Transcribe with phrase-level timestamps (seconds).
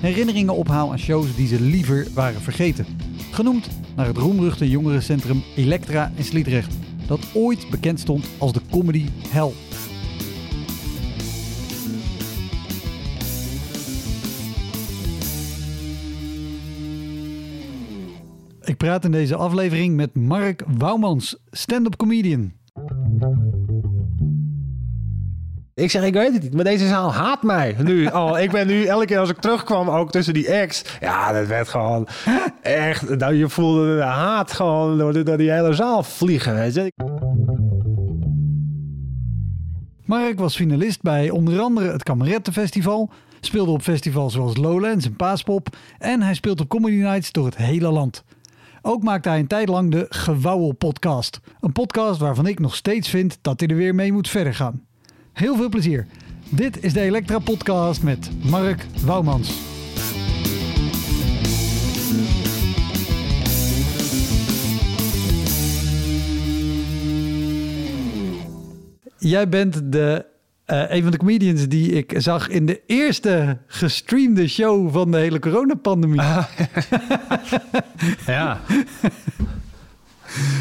[0.00, 2.86] herinneringen ophaal aan shows die ze liever waren vergeten.
[3.30, 6.74] Genoemd naar het roemruchte jongerencentrum Elektra in Sliedrecht,
[7.06, 9.50] dat ooit bekend stond als de comedy hell.
[18.64, 22.52] Ik praat in deze aflevering met Mark Wouwmans, stand-up comedian.
[25.78, 28.38] Ik zeg, ik weet het niet, maar deze zaal haat mij nu al.
[28.38, 30.84] Ik ben nu, elke keer als ik terugkwam, ook tussen die ex.
[31.00, 32.08] Ja, dat werd gewoon
[32.62, 36.54] echt, nou, je voelde de haat gewoon door, die hele zaal vliegen.
[36.54, 36.92] Weet je.
[40.04, 45.76] Mark was finalist bij onder andere het Kamerettenfestival, speelde op festivals zoals Lowlands en Paaspop
[45.98, 48.24] en hij speelt op comedy nights door het hele land.
[48.82, 51.40] Ook maakte hij een tijd lang de Gewauwel podcast.
[51.60, 54.86] Een podcast waarvan ik nog steeds vind dat hij er weer mee moet verder gaan.
[55.38, 56.06] Heel veel plezier.
[56.48, 59.50] Dit is de Elektra podcast met Mark Wouwmans.
[69.18, 70.26] Jij bent de,
[70.64, 75.18] eh, een van de comedians die ik zag in de eerste gestreamde show van de
[75.18, 76.20] hele coronapandemie.
[78.26, 78.60] Ja.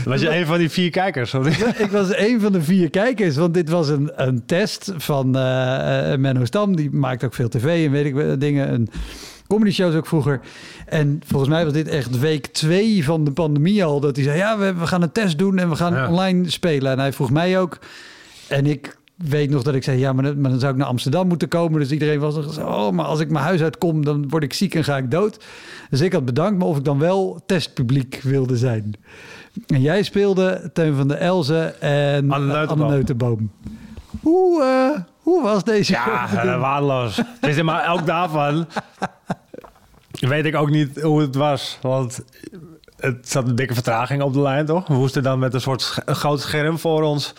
[0.05, 1.29] Was je een van die vier kijkers?
[1.29, 1.51] Sorry.
[1.77, 6.15] ik was een van de vier kijkers, want dit was een, een test van eh,
[6.17, 6.75] Menno Stam.
[6.75, 8.73] Die maakt ook veel tv en weet ik wel, dingen.
[8.73, 8.89] Een
[9.47, 10.39] comedy shows ook vroeger.
[10.85, 13.99] En volgens mij was dit echt week twee van de pandemie al.
[13.99, 16.09] Dat hij zei, ja, we, we gaan een test doen en we gaan Ja.
[16.09, 16.91] online spelen.
[16.91, 17.79] En hij vroeg mij ook.
[18.47, 20.87] En ik weet nog dat ik zei, ja, maar dan, maar dan zou ik naar
[20.87, 21.79] Amsterdam moeten komen.
[21.79, 24.53] Dus iedereen was nog zo, oh, maar als ik mijn huis uitkom, dan word ik
[24.53, 25.45] ziek en ga ik dood.
[25.89, 28.93] Dus ik had bedankt, maar of ik dan wel testpubliek wilde zijn.
[29.67, 32.81] En jij speelde Teun van der Elzen en Anne Neutenboom.
[32.81, 33.51] Anne Neutenboom.
[34.21, 37.17] Hoe, eh, hoe was deze Ja, eh, waardeloos.
[37.17, 38.67] Het is maar elk daarvan
[40.19, 41.77] weet ik ook niet hoe het was.
[41.81, 42.23] Want
[42.97, 44.87] het zat een dikke vertraging op de lijn, toch?
[44.87, 47.33] We moesten dan met een soort groot scherm voor ons.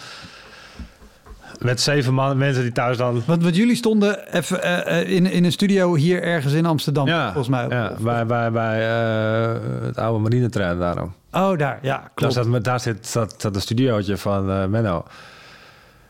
[1.58, 3.22] Met zeven man, mensen die thuis dan...
[3.26, 7.08] Want, want jullie stonden even eh, eh, in, in een studio hier ergens in Amsterdam,
[7.08, 7.66] volgens mij.
[7.68, 11.14] Ja, bij, bij, bij eh, het oude marinetrein daarom.
[11.32, 12.32] Oh, daar, ja, Daar, klopt.
[12.32, 15.04] zat, daar zit, zat, zat een studiootje van eh, Menno.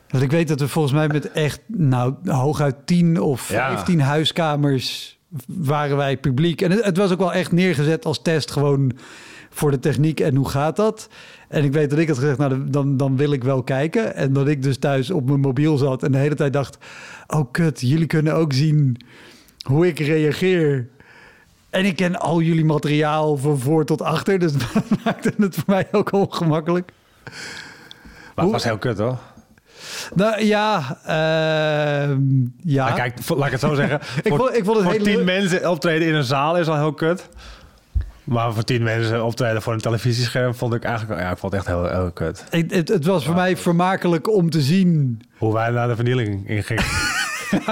[0.08, 3.68] Want ik weet dat we volgens mij met echt, nou, hooguit 10 of Ja.
[3.74, 6.60] 15 huiskamers waren wij publiek.
[6.62, 8.92] En het, het was ook wel echt neergezet als test, gewoon
[9.50, 11.08] voor de techniek en hoe gaat dat.
[11.48, 14.14] En ik weet dat ik had gezegd, nou, dan, dan wil ik wel kijken.
[14.14, 16.78] En dat ik dus thuis op mijn mobiel zat en de hele tijd dacht,
[17.26, 18.96] oh kut, jullie kunnen ook zien
[19.62, 20.88] hoe ik reageer.
[21.70, 25.64] En ik ken al jullie materiaal van voor tot achter, dus dat maakte het voor
[25.66, 26.90] mij ook ongemakkelijk.
[28.34, 29.18] Maar het was heel kut, hoor.
[30.14, 32.20] Nou ja, ehm,
[32.62, 32.84] ja.
[32.84, 34.00] Maar kijk, laat ik het zo zeggen.
[34.22, 36.76] Ik voor, vond- ik vond het voor tien mensen optreden in een zaal is al
[36.76, 37.28] heel kut.
[38.24, 41.20] Maar voor tien mensen optreden voor een televisiescherm vond ik eigenlijk...
[41.20, 42.44] Ja, ik vond het echt heel, heel kut.
[42.50, 45.22] Het, het, het was voor mij vermakelijk om te zien.
[45.38, 46.84] Hoe wij naar de vernieling ingingen.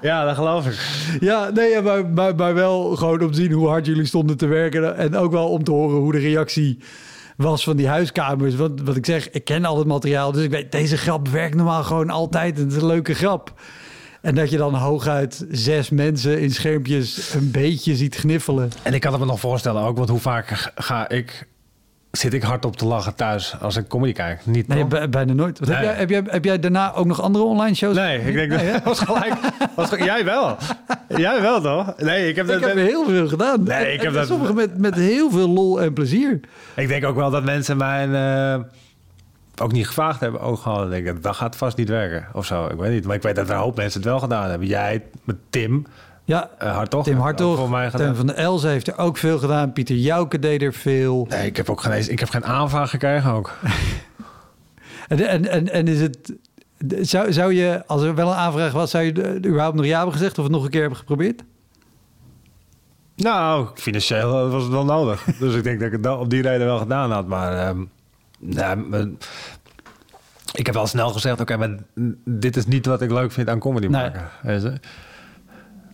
[0.00, 0.78] ja, dat geloof ik.
[1.20, 4.36] Ja, nee, ja, maar, maar, maar wel gewoon om te zien hoe hard jullie stonden
[4.36, 4.96] te werken.
[4.96, 6.78] En ook wel om te horen hoe de reactie
[7.36, 8.54] was van die huiskamers.
[8.54, 10.32] Want wat ik zeg, ik ken al het materiaal.
[10.32, 12.58] Dus ik weet, deze grap werkt normaal gewoon altijd.
[12.58, 13.54] Het is een leuke grap.
[14.20, 18.70] En dat je dan hooguit zes mensen in schermpjes een beetje ziet gniffelen.
[18.82, 21.46] En ik kan het me nog voorstellen ook, want hoe vaak ga ik...
[22.16, 24.46] Zit ik hard op te lachen thuis als ik comedy kijk?
[24.46, 25.08] Niet, Nee, toch?
[25.08, 25.58] bijna nooit.
[25.58, 27.96] Heb, jij, heb, jij, heb jij daarna ook nog andere online shows?
[27.96, 29.34] Nee, ik denk dat Nee, was gelijk.
[29.74, 30.56] Was, jij wel.
[31.08, 31.94] Jij wel, toch?
[31.96, 33.62] Nee, ik heb, Ik dat, heb heel veel gedaan.
[33.62, 36.40] Nee, En- ik heb dat- Sommige met, met heel veel lol en plezier.
[36.76, 38.64] Ik denk ook wel dat mensen mijn eh,
[39.62, 40.40] ook niet gevraagd hebben.
[40.40, 42.66] Ook gewoon denken, dat gaat vast niet werken of zo.
[42.66, 43.04] Ik weet niet.
[43.06, 44.68] Maar ik weet dat er een hoop mensen het wel gedaan hebben.
[44.68, 45.86] Jij met Tim,
[46.26, 47.04] Ja, uh, Hartog.
[47.04, 47.56] Tim Hartog.
[47.56, 48.06] Voor mij gedaan.
[48.06, 49.72] Tim van der Elzen heeft er ook veel gedaan.
[49.72, 51.26] Pieter Jouke deed er veel.
[51.28, 53.52] Nee, ik heb ook geen, ik heb geen aanvraag gekregen ook.
[55.08, 56.32] en, en, en, en is het...
[57.00, 59.96] Zou, zou je, als er wel een aanvraag was, zou je de, überhaupt nog ja
[59.96, 61.42] hebben gezegd of het nog een keer hebben geprobeerd?
[63.16, 65.24] Nou, financieel was het wel nodig.
[65.40, 67.26] dus ik denk dat ik het op die reden wel gedaan had.
[67.26, 67.90] Maar um,
[68.38, 69.16] nou,
[70.52, 71.76] ik heb wel snel gezegd, oké, maar
[72.24, 74.10] dit is niet wat ik leuk vind aan comedy nee.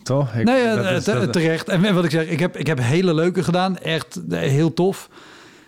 [0.03, 0.35] Toch?
[0.35, 1.69] Ik, nee, ja, terecht.
[1.69, 3.79] En wat ik zeg, ik heb, ik heb hele leuke gedaan.
[3.79, 5.09] Echt heel tof.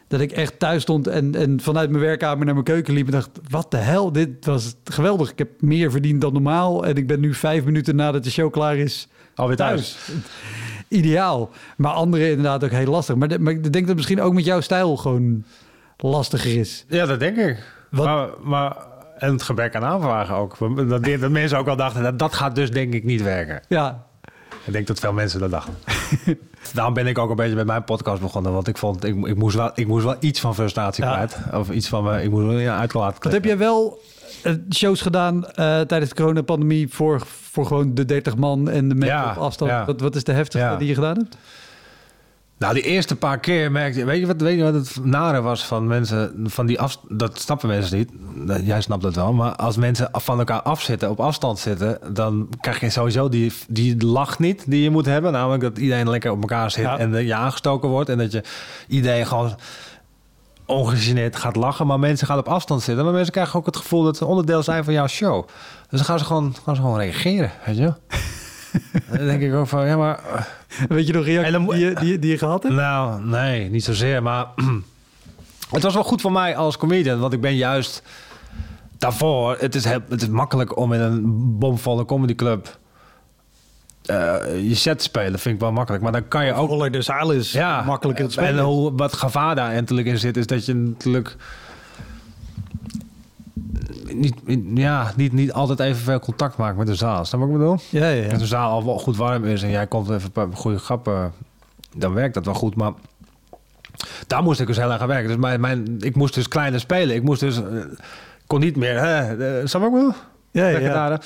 [0.09, 3.13] Dat ik echt thuis stond en, en vanuit mijn werkkamer naar mijn keuken liep en
[3.13, 5.31] dacht: wat de hel, dit was geweldig.
[5.31, 8.53] Ik heb meer verdiend dan normaal en ik ben nu vijf minuten nadat de show
[8.53, 9.99] klaar is alweer thuis.
[10.89, 11.51] Ideaal.
[11.77, 13.17] Maar anderen inderdaad ook heel lastig.
[13.17, 15.45] Maar, maar ik denk dat het misschien ook met jouw stijl gewoon
[15.97, 16.85] lastiger is.
[16.89, 17.63] Ja, dat denk ik.
[17.91, 18.77] Maar, maar
[19.19, 20.57] en het gebrek aan aanvragen ook.
[20.89, 23.61] Dat, dat mensen ook al dachten, dat, dat gaat dus denk ik niet werken.
[23.69, 24.07] Ja.
[24.65, 25.75] Ik denk dat veel mensen dat dachten.
[26.75, 28.53] Daarom ben ik ook een beetje met mijn podcast begonnen.
[28.53, 31.37] Want ik vond, ik, ik, moest, wel, ik moest wel iets van frustratie kwijt.
[31.53, 33.23] Of iets van, me, ik moest wel ja, uitlaten.
[33.23, 34.01] Wat heb jij wel
[34.43, 38.95] eh, shows gedaan uh, tijdens de coronapandemie voor, voor gewoon de 30 man en de
[38.95, 39.87] mensen op afstand?
[39.87, 41.37] Wat, wat is de heftigste die je gedaan hebt?
[42.59, 44.05] Nou, die eerste paar keer merkte je...
[44.05, 46.45] Weet je wat, weet je wat het nare was van mensen...
[46.45, 48.11] Van die af, dat snappen mensen niet.
[48.67, 49.33] Jij snapt dat wel.
[49.33, 51.99] Maar als mensen van elkaar afzitten, op afstand zitten...
[52.13, 55.33] dan krijg je sowieso die, die lach niet die je moet hebben.
[55.33, 58.09] Namelijk dat iedereen lekker op elkaar zit en je aangestoken wordt.
[58.09, 58.43] En dat je
[58.89, 59.57] iedereen gewoon
[60.67, 61.87] ongegeneerd gaat lachen.
[61.87, 63.05] Maar mensen gaan op afstand zitten.
[63.05, 65.47] Maar mensen krijgen ook het gevoel dat ze onderdeel zijn van jouw show.
[65.89, 67.93] Dus dan gaan ze gewoon, gaan ze gewoon reageren, weet je
[69.17, 70.21] dan denk ik ook van, ja, maar...
[70.89, 72.75] Weet je nog reacties die, je, die, die je gehad hebt?
[72.75, 74.23] Nou, nee, niet zozeer.
[74.23, 74.47] Maar
[75.71, 77.19] het was wel goed voor mij als comedian.
[77.19, 78.03] Want ik ben juist
[78.99, 79.57] daarvoor...
[79.59, 81.23] Het is, het is makkelijk om in een
[81.59, 82.79] bomvolle comedyclub...
[84.11, 84.37] Uh,
[84.69, 86.03] je set spelen vind ik wel makkelijk.
[86.03, 86.69] Maar dan kan je ook...
[86.69, 88.59] Volle de zaal is ja, makkelijker te spelen.
[88.59, 90.37] En hoe, wat gevaar daar natuurlijk in zit...
[90.37, 91.37] is dat je natuurlijk
[94.15, 94.35] niet,
[94.75, 97.25] ja, niet, niet altijd even veel contact maken met de zaal.
[97.25, 97.79] Snap wat ik bedoel?
[97.91, 98.31] Ja, ja, ja.
[98.31, 101.33] Als de zaal al wel goed warm is en jij komt even een goede grappen,
[101.97, 102.75] dan werkt dat wel goed.
[102.75, 102.93] Maar
[104.27, 105.29] daar moest ik dus heel erg aan werken.
[105.29, 107.17] Dus mijn, mijn, ik moest dus kleiner spelen.
[107.17, 107.59] Ik moest dus...
[107.59, 107.85] Uh,
[108.47, 108.99] kon niet meer...
[109.01, 110.13] Hè, uh, snap ik bedoel?
[110.51, 110.79] Ja, ja.
[110.79, 111.21] ja.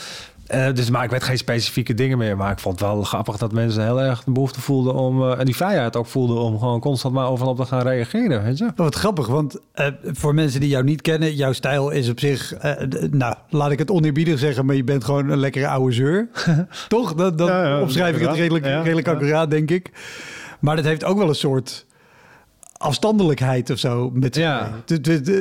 [0.54, 2.36] Uh, dus, maar ik weet geen specifieke dingen meer.
[2.36, 5.22] Maar ik vond het wel grappig dat mensen heel erg de behoefte voelden om...
[5.22, 8.44] Uh, en die vrijheid ook voelden om gewoon constant maar overal op te gaan reageren.
[8.44, 8.70] Weet je?
[8.76, 11.34] Wat grappig, want uh, voor mensen die jou niet kennen...
[11.34, 12.54] jouw stijl is op zich...
[13.10, 14.66] nou, laat ik het oneerbiedig zeggen...
[14.66, 16.28] maar je bent gewoon een lekkere oude zeur.
[16.88, 17.14] Toch?
[17.14, 19.90] Dat, dat ja, ja, omschrijf ik het redelijk, redelijk accuraat, denk ik.
[20.60, 21.86] Maar dat heeft ook wel een soort
[22.72, 24.10] afstandelijkheid of zo.
[24.14, 24.70] Met ja.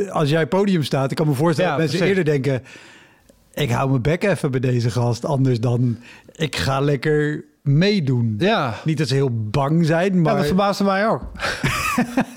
[0.09, 2.63] als jij podium staat, ik kan me voorstellen dat mensen eerder denken
[3.57, 5.25] ik hou mijn bek even bij deze gast.
[5.25, 5.97] Anders dan,
[6.35, 8.35] ik ga lekker meedoen.
[8.37, 8.73] Ja.
[8.83, 10.31] Niet dat ze heel bang zijn, maar...
[10.31, 11.21] Ja, dat verbaasde mij ook.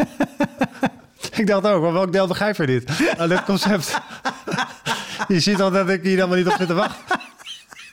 [1.40, 2.90] ik dacht ook, welk deel begrijp je dit?
[3.16, 4.00] Aan dit concept.
[5.28, 7.18] je ziet al dat ik hier helemaal niet op zit te wachten.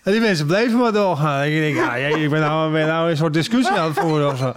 [0.04, 1.42] En die mensen bleven maar doorgaan.
[1.42, 4.32] En ik denk, ja, ik ben nou, ben nou een soort discussie aan het voeren
[4.32, 4.54] of zo.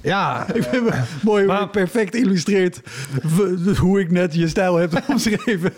[0.00, 0.90] Ja, ik vind
[1.22, 2.80] mooi maar, perfect illustreert
[3.78, 5.72] hoe ik net je stijl heb omschreven.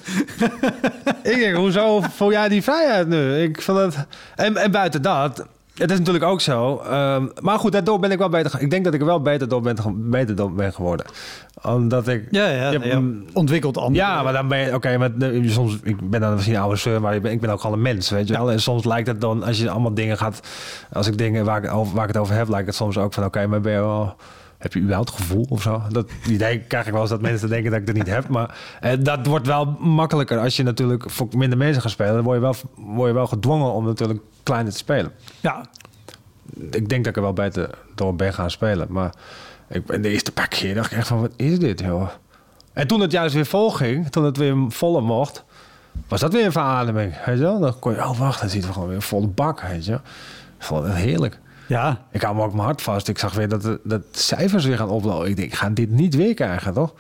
[1.23, 3.43] ik denk, hoezo voel jij die vrijheid nu?
[3.43, 4.07] Ik vond het...
[4.37, 6.83] En, en buiten dat, het is natuurlijk ook zo.
[6.91, 8.61] Um, maar goed, daardoor ben ik wel beter.
[8.61, 9.77] Ik denk dat ik er wel beter door ben,
[10.11, 11.07] beter door ben geworden.
[11.63, 12.27] Omdat ik.
[12.31, 13.03] Ja, ja, je ja
[13.33, 13.99] ontwikkeld anders.
[13.99, 14.75] Ja, maar dan ben je.
[14.75, 15.79] Oké, okay, soms.
[15.83, 18.11] Ik ben dan misschien oude zeur, maar ik ben, ik ben ook gewoon een mens.
[18.11, 18.51] Weet je wel.
[18.51, 20.41] En soms lijkt het dan, als je allemaal dingen gaat.
[20.93, 23.25] Als ik dingen waar ik, waar ik het over heb, lijkt het soms ook van:
[23.25, 24.17] oké, maar ben je wel
[24.63, 25.83] heb je überhaupt gevoel of zo?
[25.89, 28.29] Dat idee krijg ik wel eens dat mensen denken dat ik dat niet heb.
[28.29, 32.15] Maar eh, dat wordt wel makkelijker als je natuurlijk voor minder mensen gaat spelen.
[32.15, 35.13] Dan word je wel, word je wel gedwongen om natuurlijk kleiner te spelen.
[35.41, 35.67] Ja.
[36.71, 38.87] Ik denk dat ik er wel beter door ben gaan spelen.
[38.91, 39.15] Maar
[39.69, 42.09] ik, de eerste paar keer dacht ik echt van, wat is dit, joh?
[42.73, 45.45] En toen het juist weer vol ging, toen het weer voller mocht,
[46.09, 47.25] was dat weer een verademing.
[47.25, 47.61] Weet je wel?
[47.61, 49.95] Dan kon je, oh wacht, dan ziet we gewoon weer een volle bak, weet je.
[50.59, 51.41] Ik vond het heerlijk.
[51.67, 52.07] Ja.
[52.11, 53.09] Ik hou me ook mijn hart vast.
[53.09, 55.29] Ik zag weer dat de, dat cijfers weer gaan oplopen.
[55.29, 56.95] Ik denk, ik ga dit niet weer krijgen, toch?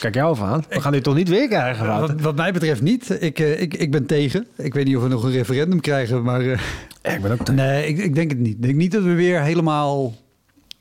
[0.00, 0.64] Kijk jou aan.
[0.68, 2.00] We gaan dit toch niet weer krijgen?
[2.00, 3.22] Wat, wat, mij betreft niet.
[3.22, 4.46] Ik, uh, ik, ik ben tegen.
[4.56, 6.42] Ik weet niet of we nog een referendum krijgen, maar...
[6.42, 6.58] Uh,
[7.02, 7.54] ik ben ook tegen.
[7.54, 8.54] Nee, ik, ik denk het niet.
[8.54, 10.14] Ik denk niet dat we weer helemaal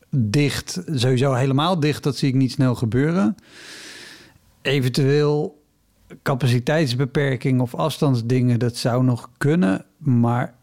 [0.10, 0.82] dicht...
[0.94, 3.36] Sowieso helemaal dicht, dat zie ik niet snel gebeuren.
[4.62, 5.64] Eventueel
[6.24, 9.86] capaciteitsbeperking of afstandsdingen, dat zou nog kunnen.
[9.98, 10.54] Maar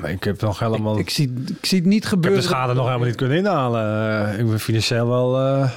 [0.00, 0.98] maar ik heb nog helemaal...
[0.98, 2.38] Ik, zie, ik zie het niet gebeuren.
[2.38, 3.82] Ik heb de schade nog helemaal niet kunnen inhalen.
[4.28, 5.46] Eh, ik ben financieel wel...
[5.46, 5.70] Uh,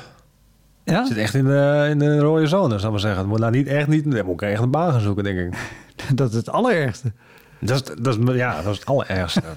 [0.84, 1.06] ja?
[1.06, 3.20] zit echt in de, in de rode zone, zou ik maar zeggen.
[3.20, 4.12] Het moet nou niet echt niet...
[4.12, 5.58] Dan moet ik echt een baan gaan zoeken, denk ik.
[6.16, 7.12] dat is het allerergste.
[7.60, 9.42] Dat is, dat is, ja, dat is het allerergste.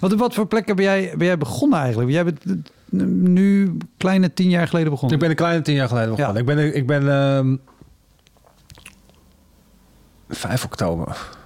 [0.00, 2.10] Wat, wat voor plekken ben jij, ben jij begonnen eigenlijk?
[2.10, 2.54] Jij bent eh,
[3.06, 5.14] nu kleine tien jaar geleden begonnen.
[5.14, 6.36] ik ben een kleine tien jaar geleden begonnen.
[6.36, 7.56] Ik ben, ik ben ehm
[10.28, 11.37] 5 oktober.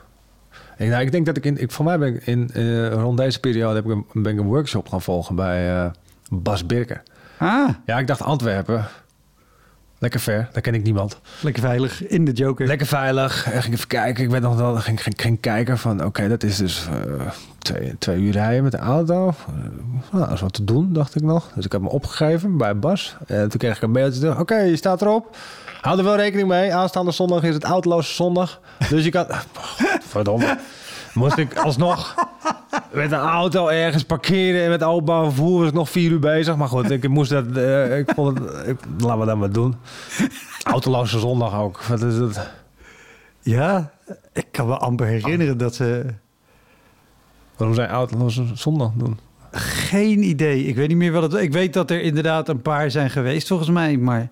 [0.83, 3.17] Ik, nou, ik denk dat ik in, ik, voor mij ben ik in, eh, rond
[3.19, 5.91] deze periode heb ik een, ben ik een workshop gaan volgen bij eh,
[6.31, 7.03] Bas Birken.
[7.39, 8.85] Ah, Ja, ik dacht Antwerpen.
[9.99, 11.21] Lekker ver, daar ken ik niemand.
[11.41, 12.67] lekker veilig in de Joker.
[12.67, 13.53] Lekker veilig.
[13.53, 14.25] En ging even kijken.
[14.25, 17.27] Ik ben nog wel ging, ging, ging kijken van oké, dat is dus eh,
[17.59, 19.29] twee, twee uur rijden met de auto.
[19.29, 19.55] Eh,
[20.13, 21.51] nou, dat is wat te doen, dacht ik nog.
[21.55, 23.17] Dus ik heb me opgegeven bij Bas.
[23.27, 24.39] En toen kreeg ik een mailtje.
[24.39, 25.37] Oké, je staat erop.
[25.83, 26.75] Hou er wel rekening mee.
[26.75, 28.61] Aanstaande zondag is het autoloze zondag.
[28.89, 29.27] Dus je kan...
[30.09, 30.59] Verdomme.
[31.15, 32.15] Moest ik alsnog
[32.93, 36.57] met een auto ergens parkeren en met openbaar vervoer was ik nog vier uur bezig.
[36.57, 37.57] Maar goed, ik moest dat.
[37.57, 38.67] eh, ik vond het.
[38.67, 39.75] Ik, laten we dat maar doen.
[40.63, 41.83] Autoloze zondag ook.
[41.83, 42.51] Wat is het?
[43.41, 43.91] Ja,
[44.33, 46.07] ik kan me amper herinneren dat ze...
[47.57, 49.19] Waarom zijn autoloze zondag doen?
[49.53, 50.65] Geen idee.
[50.65, 51.43] Ik weet niet meer wat het...
[51.43, 54.31] Ik weet dat er inderdaad een paar zijn geweest volgens mij, maar...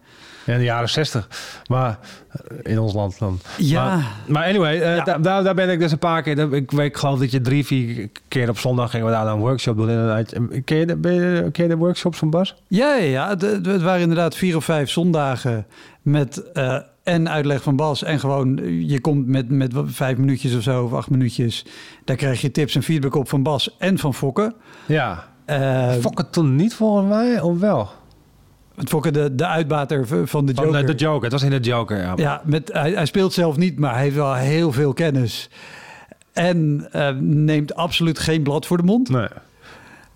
[0.50, 1.28] Ja, in de jaren zestig.
[1.66, 1.98] Maar
[2.30, 3.40] eh, in ons land dan.
[3.58, 3.84] Ja.
[3.84, 5.18] Maar, maar anyway, eh, Ja.
[5.18, 6.52] daar, daar ben ik dus een paar keer.
[6.54, 9.38] Ik, weet- ik geloof dat je drie, vier keer op zondag gingen we daar een
[9.38, 9.88] workshop doen.
[9.90, 10.32] Inderdaad.
[10.64, 12.54] Ken je, de, ken je de workshops van Bas?
[12.68, 13.28] Ja, ja, ja.
[13.28, 15.66] Het, het- waren inderdaad vier of vijf zondagen
[16.02, 18.02] met eh, en uitleg van Bas.
[18.02, 21.64] En gewoon, je komt met, met vijf minuutjes of zo, of acht minuutjes.
[22.04, 24.54] Daar krijg je tips en feedback op van Bas en van Fokke.
[24.86, 25.24] Ja.
[25.44, 27.90] Eh Fokken toen niet volgens mij, of wel?
[28.80, 30.80] Het Fokke, de, de uitbater van de Van Joker.
[30.80, 31.22] eh, de Joker.
[31.22, 32.12] Het was in de Joker, ja.
[32.16, 35.50] Ja, met, hij, hij speelt zelf niet, maar hij heeft wel heel veel kennis.
[36.32, 39.08] En eh, neemt absoluut geen blad voor de mond.
[39.08, 39.28] Nee.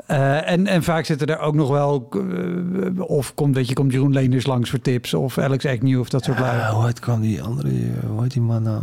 [0.06, 2.09] Eh, en, en vaak zitten er ook nog wel...
[2.11, 5.14] eh, of komt, weet je, komt Jeroen Leenders langs voor tips.
[5.14, 6.61] Of Alex Agnew of dat soort lui.
[6.61, 8.83] Ah, hoe heet kwam die andere, eh, hoe heet die man nou?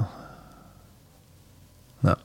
[2.00, 2.18] Nou,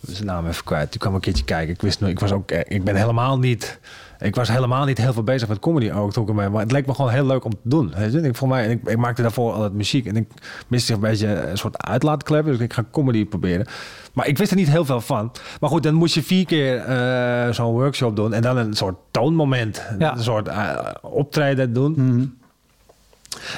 [0.00, 0.90] zijn naam even kwijt.
[0.90, 1.74] Die kwam een keertje kijken.
[1.74, 3.78] Ik wist nog, ik was ook, eh, ik ben helemaal niet,
[4.18, 6.72] ik was helemaal niet heel veel bezig met comedy ook toen ik ermee, maar het
[6.72, 7.92] leek me gewoon heel leuk om te doen.
[7.96, 8.14] Weet?
[8.14, 10.28] Ik, voor mij, ik, ik maakte daarvoor altijd muziek en ik
[10.68, 13.66] miste een beetje een soort uitlaatklep, dus ik ga comedy proberen.
[14.12, 15.32] Maar ik wist er niet heel veel van.
[15.60, 18.96] Maar goed, dan moest je vier keer eh, zo'n workshop doen en dan een soort
[19.10, 20.12] toonmoment, Ja.
[20.16, 21.92] een soort eh, optreden doen.
[21.96, 22.24] Mhm.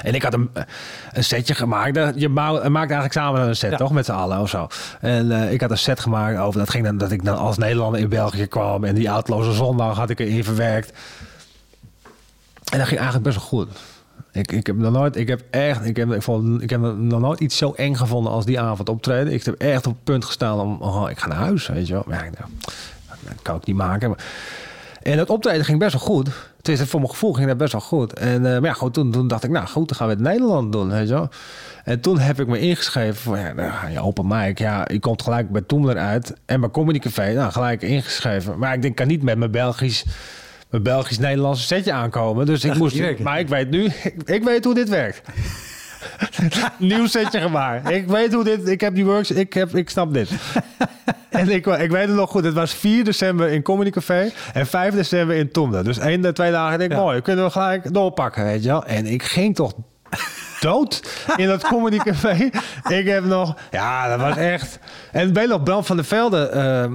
[0.02, 0.50] En ik had een,
[1.12, 1.94] een setje gemaakt.
[2.16, 3.76] Je maakt eigenlijk samen een set, Ja.
[3.76, 3.90] toch?
[3.92, 4.66] Met z'n allen of zo.
[5.00, 7.58] En eh, ik had een set gemaakt over dat ging dan dat ik dan als
[7.58, 8.84] Nederlander in België kwam.
[8.84, 10.92] En die uitloze zondag had ik erin verwerkt.
[12.72, 13.68] En dat ging eigenlijk best wel goed.
[14.32, 17.20] Ik, ik heb nog nooit, ik heb echt, ik heb, ik, vond, ik heb nog
[17.20, 19.32] nooit iets zo eng gevonden als die avond optreden.
[19.32, 21.92] Ik heb echt op het punt gestaan om, oh, ik ga naar huis, weet je
[21.92, 22.02] wel.
[22.06, 22.50] Maar ja, nou,
[23.24, 24.08] dat kan ik niet maken.
[24.08, 24.18] Maar-
[25.06, 26.28] en het optreden ging best wel goed.
[26.60, 28.12] Tenminste, voor mijn gevoel ging dat best wel goed.
[28.12, 30.22] En uh, maar ja, goed, toen, toen dacht ik, nou goed, dan gaan we het
[30.22, 31.28] Nederland doen, weet je wel.
[31.84, 34.58] En toen heb ik me ingeschreven voor ja, nou, ja, open mic.
[34.58, 36.34] Ja, je komt gelijk bij Toemler uit.
[36.46, 38.58] En bij Comedy Café, nou, gelijk ingeschreven.
[38.58, 40.04] Maar ik denk, kan niet met mijn Belgisch...
[40.70, 42.46] Mijn Belgisch-Nederlandse setje aankomen.
[42.46, 43.18] Dus ik Dat moest.
[43.18, 45.22] Maar ik weet nu, ik, ik weet hoe dit werkt.
[46.78, 47.90] Nieuw setje gemaakt.
[47.90, 48.68] Ik weet hoe dit.
[48.68, 49.30] Ik heb die works.
[49.30, 50.30] Ik, heb, ik snap dit.
[51.30, 52.44] en ik, ik weet het nog goed.
[52.44, 54.30] Het was 4 december in Comedy Café.
[54.52, 55.82] En 5 december in Tomda.
[55.82, 56.78] Dus één de twee dagen.
[56.78, 57.02] denk ik, Ja.
[57.02, 57.20] mooi.
[57.20, 58.44] Kunnen we gelijk doorpakken.
[58.44, 58.84] Weet je wel.
[58.84, 59.72] En ik ging toch
[60.60, 61.02] dood
[61.36, 62.50] in dat Comedy Café.
[62.88, 63.54] ik heb nog.
[63.70, 64.78] Ja, dat was echt.
[65.12, 66.48] En je nog, Bram van der Velde.
[66.48, 66.92] ehm,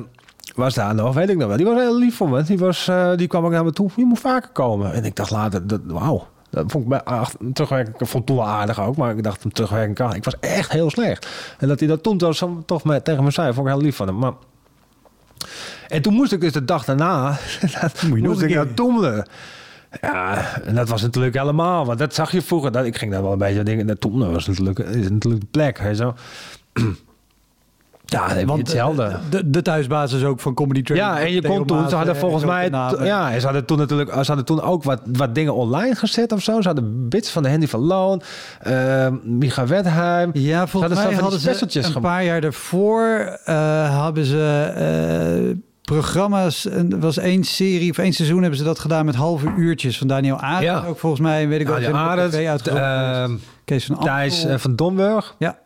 [0.55, 1.57] was daar nog, weet ik nog wel.
[1.57, 2.43] Die was heel lief voor me.
[2.43, 3.89] Die, was, eh, die kwam ook naar me toe.
[3.95, 4.93] Je moet vaker komen.
[4.93, 6.27] En ik dacht later, wauw.
[6.51, 7.93] Dat vond ik bij, ach, terugwerken.
[7.93, 10.15] Ik vond het toen wel aardig ook, maar ik dacht hem terugwerken kan.
[10.15, 11.27] Ik was echt heel slecht.
[11.59, 13.81] En dat hij dat toen toch, zo- toch met, tegen me zei, vond ik heel
[13.81, 14.17] lief van hem.
[14.17, 14.33] Maar...
[15.87, 17.37] En toen moest ik dus de dag daarna,
[17.81, 19.27] dat Moet moest ik naar Toemelen.
[20.01, 22.71] Ja, en dat was natuurlijk helemaal, want dat zag je vroeger.
[22.71, 23.87] Dat, ik ging daar wel een beetje dingen.
[23.87, 26.13] Dat Toemelen was natuurlijk, is natuurlijk de plek, je zo.
[28.11, 29.03] Ja, je hetzelfde.
[29.03, 31.01] eh, De, de thuisbasis ook van Comedy Train.
[31.01, 32.69] Ja, en je kon toen, ze hadden volgens mij,
[33.03, 36.41] ja, ze hadden toen natuurlijk, ze hadden toen ook wat, wat dingen online gezet of
[36.41, 36.61] zo.
[36.61, 38.21] Ze hadden bits van de Handy van Loon,
[38.67, 39.65] uh, Micha.
[40.33, 42.01] Ja, volgens mij hadden ze een gemaakt.
[42.01, 46.65] paar jaar daarvoor uh, hebben ze uh, programma's.
[46.65, 50.07] Er was één serie of één seizoen hebben ze dat gedaan met halve uurtjes van
[50.07, 50.63] Daniel Arendt.
[50.63, 50.83] Ja.
[50.87, 51.81] Ook volgens mij, weet ik ook.
[51.81, 53.23] Daniel Arendt, uh,
[53.65, 55.35] Kees van Thijs van Domburg.
[55.37, 55.57] Ja.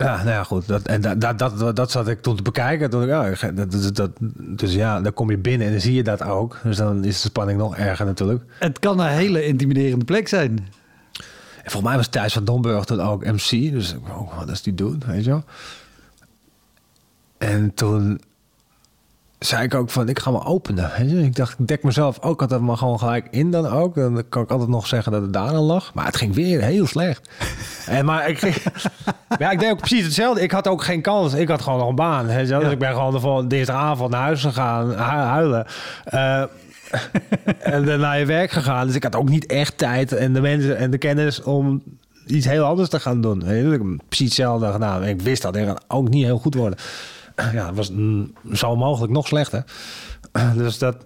[0.00, 0.66] Ja, nou ja, goed.
[0.66, 2.90] Dat, en dat, dat, dat, dat zat ik toen te bekijken.
[2.90, 5.94] Toen ik, oh, dat, dat, dat, dus ja, dan kom je binnen en dan zie
[5.94, 6.60] je dat ook.
[6.62, 8.44] Dus dan is de spanning nog erger natuurlijk.
[8.58, 10.58] Het kan een hele intimiderende plek zijn.
[11.62, 13.50] En volgens mij was Thijs van Domburg toen ook MC.
[13.50, 15.44] Dus oh, wat is die doen, weet je wel.
[17.38, 18.20] En toen...
[19.40, 20.90] zei ik ook van, ik ga me openen.
[21.24, 23.94] Ik dacht, ik dek mezelf ook altijd maar gewoon gelijk in dan ook.
[23.94, 25.94] Dan kan ik altijd nog zeggen dat het daar aan lag.
[25.94, 27.30] Maar het ging weer heel slecht.
[27.86, 28.54] en maar ik ging...
[29.38, 30.42] ja, ik deed ook precies hetzelfde.
[30.42, 31.34] Ik had ook geen kans.
[31.34, 32.28] Ik had gewoon nog een baan.
[32.28, 32.46] Je?
[32.46, 35.66] Dus ik ben gewoon de volgende dinsdagavond naar huis gegaan, hu- huilen.
[36.04, 36.42] Eh,
[37.74, 38.86] en dan naar je werk gegaan.
[38.86, 41.82] Dus ik had ook niet echt tijd en de mensen en de kennis om
[42.26, 43.38] iets heel anders te gaan doen.
[43.38, 45.02] Dus ik heb precies hetzelfde gedaan.
[45.02, 45.56] En ik wist dat.
[45.56, 46.78] Ik gaat ook niet heel goed worden.
[47.52, 49.64] Ja, was mm, zo mogelijk nog slechter.
[50.56, 50.96] Dus dat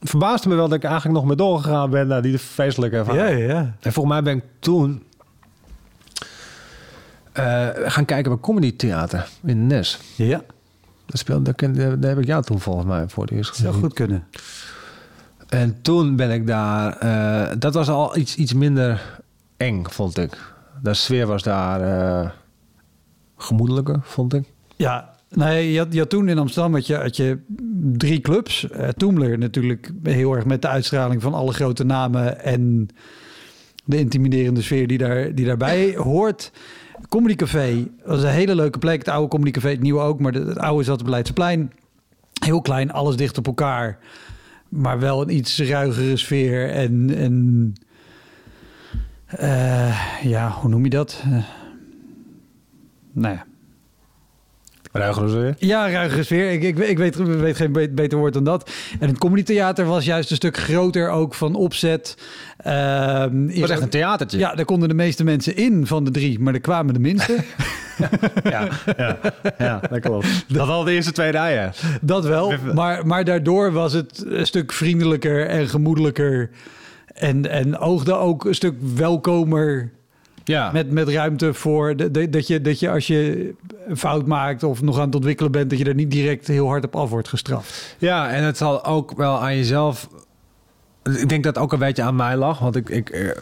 [0.00, 3.40] verbaasde me wel dat ik eigenlijk nog mee doorgegaan ben naar die feestelijke ervaring.
[3.40, 3.74] Ja, ja.
[3.80, 5.02] En volgens mij ben ik toen
[7.32, 9.98] eh, gaan kijken bij Comedy Theater in Nes.
[10.16, 10.40] Ja,
[11.06, 13.82] Dat speelde, daar, daar heb ik jou toen volgens mij voor het eerst zou gezien.
[13.82, 14.24] goed kunnen.
[15.48, 16.96] En toen ben ik daar...
[16.96, 19.20] eh, dat was al iets, iets minder
[19.56, 20.38] eng, vond ik.
[20.82, 22.30] De sfeer was daar eh,
[23.36, 24.52] gemoedelijker, vond ik.
[24.76, 27.38] Ja, nee, je had, toen in Amsterdam had je, had je
[27.92, 28.70] drie clubs.
[28.70, 32.88] Eh Toemler natuurlijk heel erg met de uitstraling van alle grote namen en
[33.84, 36.52] de intimiderende sfeer die, daar, die daarbij hoort.
[37.08, 38.98] Comedy Café was een hele leuke plek.
[38.98, 41.72] Het oude Comedy Café, het nieuwe ook, maar het oude zat op Leidseplein.
[42.44, 43.98] Heel klein, alles dicht op elkaar.
[44.68, 47.14] Maar wel een iets ruigere sfeer en...
[47.16, 47.72] en
[49.26, 51.22] eh, ja, hoe noem je dat?
[51.24, 51.44] Eh,
[53.12, 53.46] nou ja,
[54.96, 55.54] Ruiger sfeer.
[55.58, 56.50] ja, ruigere sfeer.
[56.52, 58.70] Ik, ik, ik weet, weet geen be- beter woord dan dat.
[59.00, 62.16] En het Comedy Theater was juist een stuk groter ook van opzet.
[62.56, 64.38] Het was echt een theatertje.
[64.38, 67.36] Ja, daar konden de meeste mensen in van de drie, maar er kwamen de minste.
[68.44, 69.18] ja, ja,
[69.58, 70.44] ja, dat klopt.
[70.48, 71.72] Dat al de eerste twee rijen.
[72.00, 72.52] dat wel.
[72.74, 76.50] Maar, maar daardoor was het een stuk vriendelijker en gemoedelijker.
[77.14, 79.90] En, en oogde ook een stuk welkomer
[80.44, 83.54] Ja, met, met ruimte voor de, de- dat, je, dat je als je
[83.86, 86.66] een fout maakt of nog aan het ontwikkelen bent, dat je er niet direct heel
[86.66, 87.96] hard op af wordt gestraft.
[87.98, 90.08] Ja, en het zal ook wel aan jezelf.
[91.02, 92.58] Ik denk dat het ook een beetje aan mij lag.
[92.58, 92.88] Want ik.
[92.88, 93.36] ik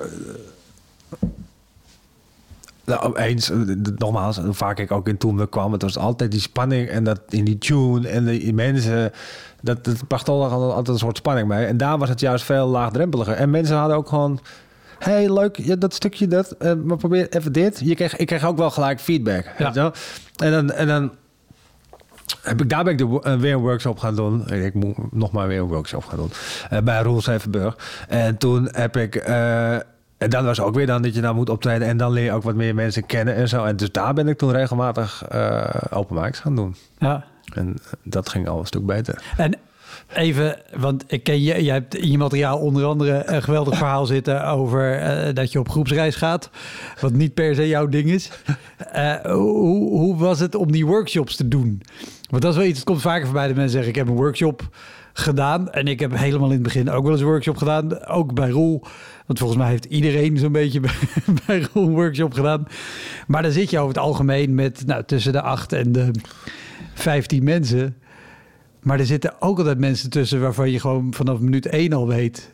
[2.84, 3.58] nou, eens, eh,
[3.96, 7.20] nogmaals, hoe vaak ik ook in Toemler kwam, het was altijd die spanning en dat
[7.28, 9.12] in die tune en de die mensen,
[9.60, 11.64] dat, dat bracht al altijd een soort spanning mee.
[11.66, 13.34] En daar was het juist veel laagdrempeliger.
[13.34, 14.40] En mensen hadden ook gewoon,
[15.04, 17.80] hey, leuk, ja, dat stukje dat, eh, maar probeer even dit.
[17.84, 19.44] Je kreeg, ik kreeg ook wel gelijk feedback.
[19.44, 19.64] Ja.
[19.64, 19.92] weet je wel?
[20.36, 21.12] En dan, en dan
[22.42, 24.48] heb ik, daar ben ik de, eh, weer een workshop gaan doen.
[24.48, 26.30] Ik moet nog maar weer een workshop gaan doen.
[26.70, 27.76] eh, bij Roel Zevenburg.
[28.08, 29.14] En toen heb ik...
[29.16, 29.74] eh,
[30.18, 31.88] en dan was ook weer dan dat je dan moet optreden.
[31.88, 33.64] En dan leer je ook wat meer mensen kennen en zo.
[33.64, 36.76] En dus daar ben ik toen regelmatig eh open mics gaan doen.
[36.98, 37.24] Ja.
[37.54, 39.22] En dat ging al een stuk beter.
[39.36, 39.54] En
[40.14, 44.06] even, want ik ken je, jij hebt in je materiaal onder andere een geweldig verhaal
[44.06, 46.50] zitten over eh, dat je op groepsreis gaat,
[47.00, 48.30] wat niet per se jouw ding is.
[48.92, 51.82] Eh, hoe, hoe was het om die workshops te doen?
[52.30, 54.14] Want dat is wel iets, het komt vaker voorbij dat mensen zeggen, ik heb een
[54.14, 54.68] workshop
[55.12, 58.34] gedaan en ik heb helemaal in het begin ook wel eens een workshop gedaan, ook
[58.34, 58.82] bij Roel.
[59.26, 60.80] Want volgens mij heeft iedereen zo'n beetje
[61.46, 62.66] bij, Roel een workshop gedaan.
[63.26, 66.10] Maar dan zit je over het algemeen met nou, tussen de acht en de
[66.94, 67.96] 15 mensen.
[68.82, 72.50] Maar er zitten ook altijd mensen tussen waarvan je gewoon vanaf minuut één al weet.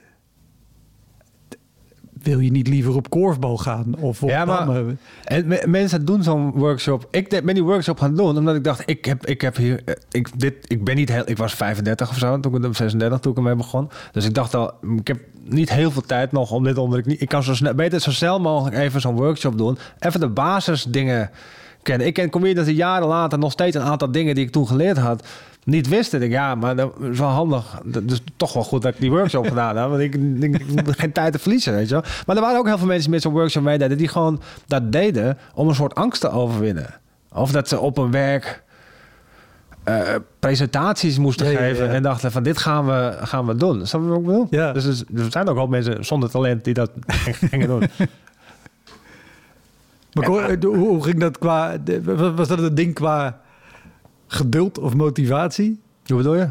[2.22, 3.94] Wil je niet liever op korfbal gaan?
[3.98, 4.84] Of op Ja, maar-?
[5.24, 7.08] En me- mensen doen zo'n workshop.
[7.10, 9.82] Ik de- ben die workshop gaan doen omdat ik dacht, ik heb, ik heb hier,
[9.84, 13.18] eh, ik, dit, ik ben niet heel, ik was 35 of zo, toen ik, 36
[13.20, 13.88] toen ik ermee begon.
[14.12, 17.06] Dus ik dacht al, ik heb niet heel veel tijd nog om dit onder ik
[17.06, 20.28] niet, ik kan zo snel, beter zo snel mogelijk even zo'n workshop doen, even de
[20.28, 21.30] basisdingen
[21.82, 22.06] kennen.
[22.06, 24.96] Ik ken comedians die jaren later nog steeds een aantal dingen die ik toen geleerd
[24.98, 25.26] had.
[25.68, 26.22] Niet wist het.
[26.22, 27.80] Ik, ja, maar dat is wel handig.
[27.84, 29.88] Dat is toch wel goed dat ik die workshop gedaan heb.
[29.88, 30.62] Want ik, ik,
[30.96, 32.04] geen tijd te verliezen, weet je wel.
[32.26, 33.98] Maar er waren ook heel veel mensen die met zo'n workshop meededen...
[33.98, 36.94] die gewoon dat deden om een soort angst te overwinnen.
[37.32, 38.62] Of dat ze op een werk
[39.84, 41.86] eh, presentaties moesten Ja, geven...
[41.86, 41.92] ja.
[41.92, 43.86] en dachten van dit gaan we, gaan we doen.
[43.86, 44.46] Snap je wat ik bedoel?
[44.50, 44.72] Ja.
[44.72, 46.90] Dus er er zijn ook wel mensen zonder talent die dat
[47.50, 47.82] gingen doen.
[50.12, 51.76] Maar hoe, hoe ging dat qua...
[52.34, 53.40] Was dat een ding qua
[54.28, 55.80] geduld of motivatie?
[56.06, 56.48] Hoe bedoel je?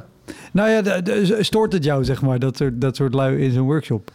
[0.51, 3.51] Nou ja, de- de- stoort het jou, zeg maar, dat soort, dat soort lui in
[3.51, 4.11] zo'n workshop?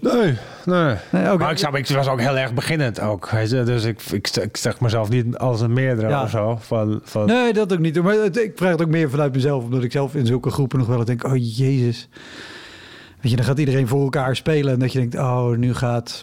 [0.00, 0.34] Nee,
[0.64, 0.94] nee.
[1.10, 1.36] Nee.
[1.38, 3.30] Maar ik, zou, ik was ook heel erg beginnend ook.
[3.48, 6.22] Dus ik, ik, ik zeg mezelf niet als een meerdere Ja.
[6.22, 6.56] of zo.
[6.60, 8.02] Van, van, Nee, dat ook niet.
[8.02, 10.78] Maar het- ik vraag het ook meer vanuit mezelf, omdat ik zelf in zulke groepen
[10.78, 12.08] nog wel eens denk: oh jezus.
[13.20, 16.22] Weet je, dan gaat iedereen voor elkaar spelen en dat je denkt: oh, nu gaat.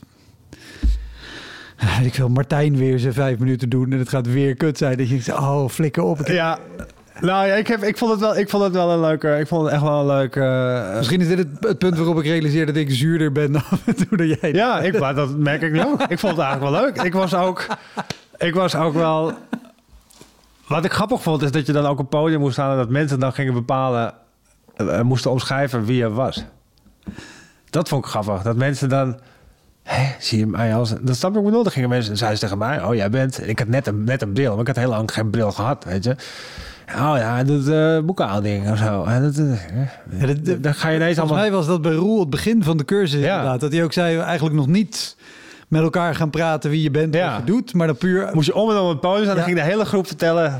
[2.03, 4.97] Ik wil Martijn weer zijn vijf minuten doen en het gaat weer kut zijn.
[4.97, 6.19] Dat je denkt: oh, flikker op.
[6.19, 6.59] Ik- Ja,
[7.21, 9.37] nou ja, ik, heb, ik, vond het wel, ik vond het wel een leuke...
[9.39, 10.41] Ik vond het echt wel een leuke...
[10.41, 13.81] eh, Misschien is dit het, het punt waarop ik realiseer dat ik zuurder ben af
[13.85, 14.51] en toe dan jij.
[14.53, 16.01] ja, ik, dat merk ik nu ook.
[16.01, 17.01] Ik vond het eigenlijk wel leuk.
[17.01, 17.67] Ik was ook,
[18.37, 19.33] ik was ook wel
[20.67, 22.71] Wat ik grappig vond, is dat je dan ook op een podium moest staan...
[22.71, 24.13] en dat mensen dan gingen bepalen...
[24.75, 26.43] eh, moesten omschrijven wie je was.
[27.69, 28.41] Dat vond ik grappig.
[28.41, 29.19] Dat mensen dan...
[29.89, 30.93] Hé, zie je mij als...
[31.01, 31.63] Dat snap ik bedoel.
[31.63, 32.17] Dan gingen mensen...
[32.17, 32.83] zeiden ze tegen mij...
[32.83, 33.47] Oh, jij bent...
[33.47, 34.51] Ik had net een, net een bril.
[34.51, 36.15] Maar ik had heel lang geen bril gehad, weet je.
[36.95, 39.03] Oh ja, hij doet uh, boekhouding of zo.
[39.03, 39.51] En dat, eh,
[40.19, 41.37] Ja, dat- dat- dan ga je ineens Volgens allemaal...
[41.37, 43.29] mij was dat bij Roel het begin van de cursus Ja.
[43.35, 43.59] inderdaad.
[43.59, 45.15] Dat hij ook zei, eigenlijk nog niet
[45.69, 47.29] met elkaar gaan praten wie je bent en Ja.
[47.29, 47.73] wat je doet.
[47.73, 48.29] Maar dan puur...
[48.33, 50.59] Moest je om en om het podium staan, dan ging de hele groep vertellen...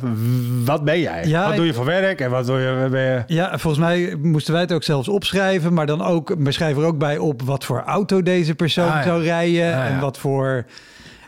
[0.65, 1.27] Wat ben jij?
[1.27, 2.21] Ja, wat doe je voor werk?
[2.21, 2.87] En wat doe je...
[2.91, 3.23] Ben je...
[3.27, 5.73] Ja, volgens mij moesten wij het ook zelfs opschrijven.
[5.73, 9.03] Maar dan ook, we schrijven er ook bij op wat voor auto deze persoon Ah,
[9.03, 9.65] zou rijden.
[9.65, 9.87] Ja.
[9.87, 10.65] En wat voor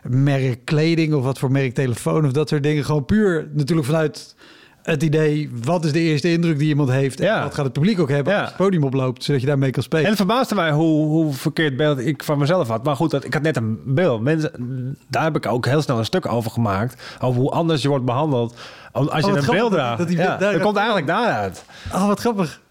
[0.03, 2.85] merk kleding of wat voor merk telefoon of dat soort dingen.
[2.85, 4.35] Gewoon puur natuurlijk vanuit
[4.83, 7.19] het idee, wat is de eerste indruk die iemand heeft?
[7.19, 7.43] En Ja.
[7.43, 8.39] wat gaat het publiek ook hebben Ja.
[8.39, 10.03] als het podium oploopt, zodat je daarmee kan spelen.
[10.03, 12.83] En het verbaasde mij hoe, hoe verkeerd beeld ik van mezelf had.
[12.83, 14.21] Maar goed, dat, ik had net een beeld.
[14.21, 17.01] Mensen, daar heb ik ook heel snel een stuk over gemaakt.
[17.19, 18.55] Over hoe anders je wordt behandeld
[18.91, 20.11] als je wat een bril dat- draagt.
[20.11, 21.63] ja, dat komt eigenlijk daaruit.
[21.93, 22.61] Oh, wat grappig.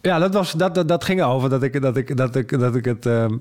[0.00, 2.74] Ja, dat, was, dat, dat, dat ging over dat ik, dat ik, dat ik, dat
[2.74, 3.36] ik het ehm,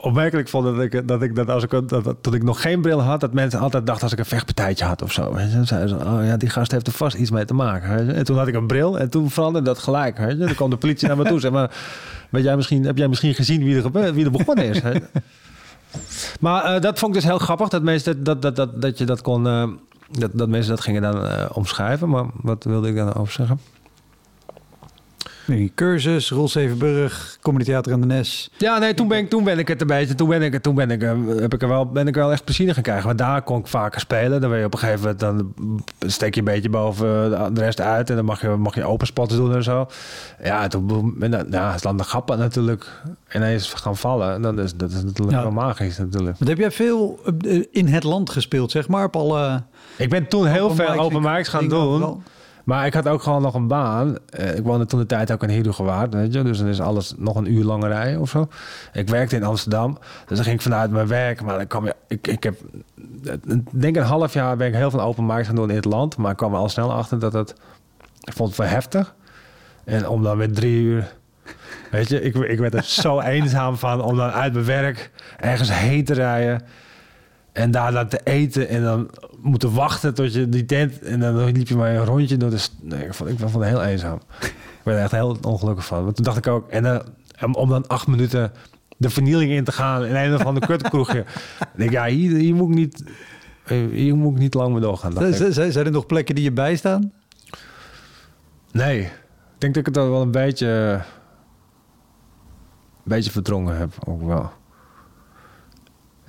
[0.00, 0.64] opmerkelijk vond.
[0.64, 3.20] Dat ik, dat ik dat als ik, dat, dat- toen ik nog geen bril had,
[3.20, 5.38] dat mensen altijd dachten als ik een vechtpartijtje had of zo.
[5.38, 5.50] Je.
[5.50, 8.14] Dan zeiden ze, oh ja, die gast heeft er vast iets mee te maken.
[8.14, 10.18] En toen had ik een bril en toen veranderde dat gelijk.
[10.18, 10.36] Je.
[10.36, 11.70] Dan kwam de politie naar me toe en zei, maar
[12.30, 14.80] weet jij misschien, heb jij misschien gezien wie er, gebeurd, wie er begonnen is?
[16.40, 19.04] Maar eh, dat vond ik dus heel grappig, dat, mensen, dat, dat, dat, dat je
[19.04, 19.46] dat kon...
[19.46, 19.68] eh,
[20.10, 22.08] dat, dat mensen dat gingen dan eh, omschrijven.
[22.08, 23.58] Maar wat wilde ik dan over zeggen?
[25.48, 28.50] Nee, cursus, Roel Zevenburg, Comedy Theater aan de Nes.
[28.58, 30.74] Ja, nee, toen ben ik, toen ben ik het een beetje, toen ben ik, toen
[30.74, 32.82] ben ik, eh, heb ik er wel, ben ik er wel echt plezier in gaan
[32.82, 33.06] krijgen.
[33.06, 34.40] Want daar kon ik vaker spelen.
[34.40, 35.52] Dan ben je op een gegeven moment, dan
[36.10, 39.06] steek je een beetje boven de- rest uit en dan mag je, mag je open
[39.06, 39.86] spots doen en zo.
[40.42, 41.16] Ja, toen
[41.50, 43.02] ja, is dan de grappen natuurlijk
[43.34, 44.42] ineens gaan vallen.
[44.42, 45.42] Dan is, dat is natuurlijk Ja.
[45.42, 46.38] wel magisch natuurlijk.
[46.38, 49.04] Wat heb jij veel eh, in het land gespeeld, zeg maar?
[49.04, 49.62] Op alle
[49.96, 52.22] Ik ben toen heel veel open mics gaan doen.
[52.68, 54.16] Maar ik had ook gewoon nog een baan.
[54.30, 56.42] Eh, ik woonde toen de tijd ook in Heerhugowaard, weet je.
[56.42, 58.48] Dus dan is alles nog een uur langer rijden of zo.
[58.92, 59.98] Ik werkte in Amsterdam.
[60.26, 61.42] Dus dan ging ik vanuit mijn werk.
[61.42, 61.92] Maar dan kwam.
[62.08, 62.56] Ik, ik heb...
[63.24, 63.34] eh,
[63.72, 66.16] denk een half jaar ben ik heel veel open mics gaan doen in het land.
[66.16, 67.54] Maar ik kwam al snel achter dat het...
[68.24, 69.14] Ik vond het wel heftig.
[69.84, 71.12] En om dan met drie uur...
[71.90, 75.72] Weet je, ik, ik werd er zo eenzaam van om dan uit mijn werk ergens
[75.72, 76.62] heen te rijden.
[77.58, 81.02] En daar te eten en dan moeten wachten tot je die tent...
[81.02, 82.68] En dan liep je maar een rondje door de...
[82.82, 84.20] Nee, ik vond, ik vond het heel eenzaam.
[84.40, 86.04] Ik werd er echt heel ongelukkig van.
[86.04, 86.68] Want toen dacht ik ook...
[86.68, 87.02] En dan,
[87.52, 88.52] om- dan acht minuten
[88.96, 90.04] de vernieling in te gaan...
[90.04, 91.18] in een of ander kutkroegje.
[91.60, 93.04] ik denk, ja, hier, hier moet ik niet...
[93.90, 95.32] Hier moet ik niet lang mee doorgaan.
[95.52, 97.12] Zijn er nog plekken die je bijstaan?
[98.72, 99.00] Nee.
[99.00, 99.10] Ik
[99.58, 100.66] denk dat ik het wel een beetje...
[102.96, 104.50] Een beetje verdrongen heb, ook wel.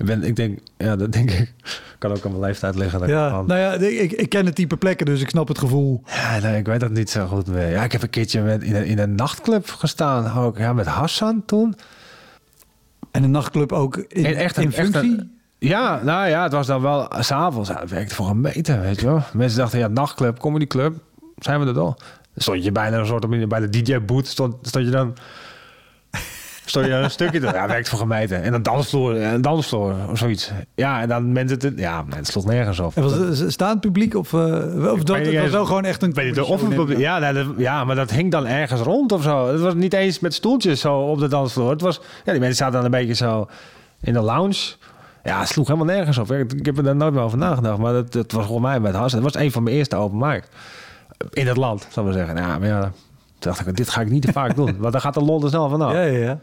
[0.00, 1.52] Ik, ben, ik denk, ja, dat denk ik.
[1.98, 3.08] Kan ook aan mijn leeftijd liggen.
[3.08, 6.02] Ja, nou ja, ik, ik ken het type plekken, dus ik snap het gevoel.
[6.06, 7.70] Ja, nee, ik weet dat niet zo goed meer.
[7.70, 10.58] Ja, ik heb een keertje met, in, een, in een nachtclub gestaan ook.
[10.58, 11.74] Ja, met Hassan toen.
[13.10, 15.18] En een nachtclub ook in, En echt een- in echt functie?
[15.18, 17.68] een- Ja, nou ja, het was dan wel s'avonds.
[17.68, 19.22] Ja, het werkte voor een meter, weet je wel.
[19.32, 20.94] Mensen dachten, ja, nachtclub, comedyclub,
[21.38, 21.96] zijn we er al.
[21.98, 25.14] Dan stond je bijna een soort bij de DJ-boot, stond, stond je dan...
[26.70, 27.52] Stond je een stukje door.
[27.52, 28.42] Ja, werkt voor gemeten.
[28.42, 30.50] En een dansvloer, een dansvloer of zoiets.
[30.74, 31.58] Ja, en dan mensen...
[31.58, 32.96] Te, ja, het sloeg nergens op.
[32.96, 34.40] En was het staand publiek of, eh,
[34.92, 37.84] of dat, het was wel gewoon echt een weet of het publiek- ja, dat- ja,
[37.84, 39.48] maar dat hing dan ergens rond of zo.
[39.48, 41.70] Het was niet eens met stoeltjes zo op de dansvloer.
[41.70, 43.48] Het was, ja, die mensen zaten dan een beetje zo
[44.00, 44.72] in de lounge.
[45.24, 46.32] Ja, het sloeg helemaal nergens op.
[46.32, 47.78] Ik, heb er daar nooit meer over nagedacht.
[47.78, 49.12] Maar dat, dat was volgens mij met Has.
[49.12, 50.44] Het was een van mijn eerste open mic.
[51.30, 52.36] In het land, zal ik maar zeggen.
[52.42, 52.92] Ja, maar ja, toen
[53.38, 54.76] dacht ik, dit ga ik niet te vaak doen.
[54.80, 55.92] Want dan gaat de lol er snel vanaf.
[55.92, 56.38] Ja, ja, ja.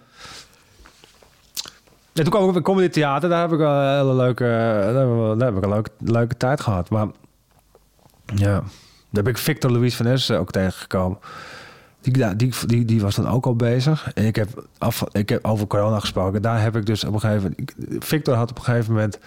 [2.18, 3.30] En toen kwam ik op comedy theater.
[3.30, 5.90] Daar heb ik een hele leuke, daar heb ik, wel- daar heb ik een leuke,
[6.00, 6.90] leuke tijd gehad.
[6.90, 7.08] Maar
[8.36, 8.54] ja,
[9.10, 11.20] daar heb ik Victor Louis van Es ook tegengekomen.
[12.02, 14.12] Die, die, die, die was dan ook al bezig.
[14.14, 16.42] En ik heb, af, ik heb over corona gesproken.
[16.42, 18.06] Daar heb ik dus op een gegeven moment...
[18.06, 19.20] Victor had op een gegeven moment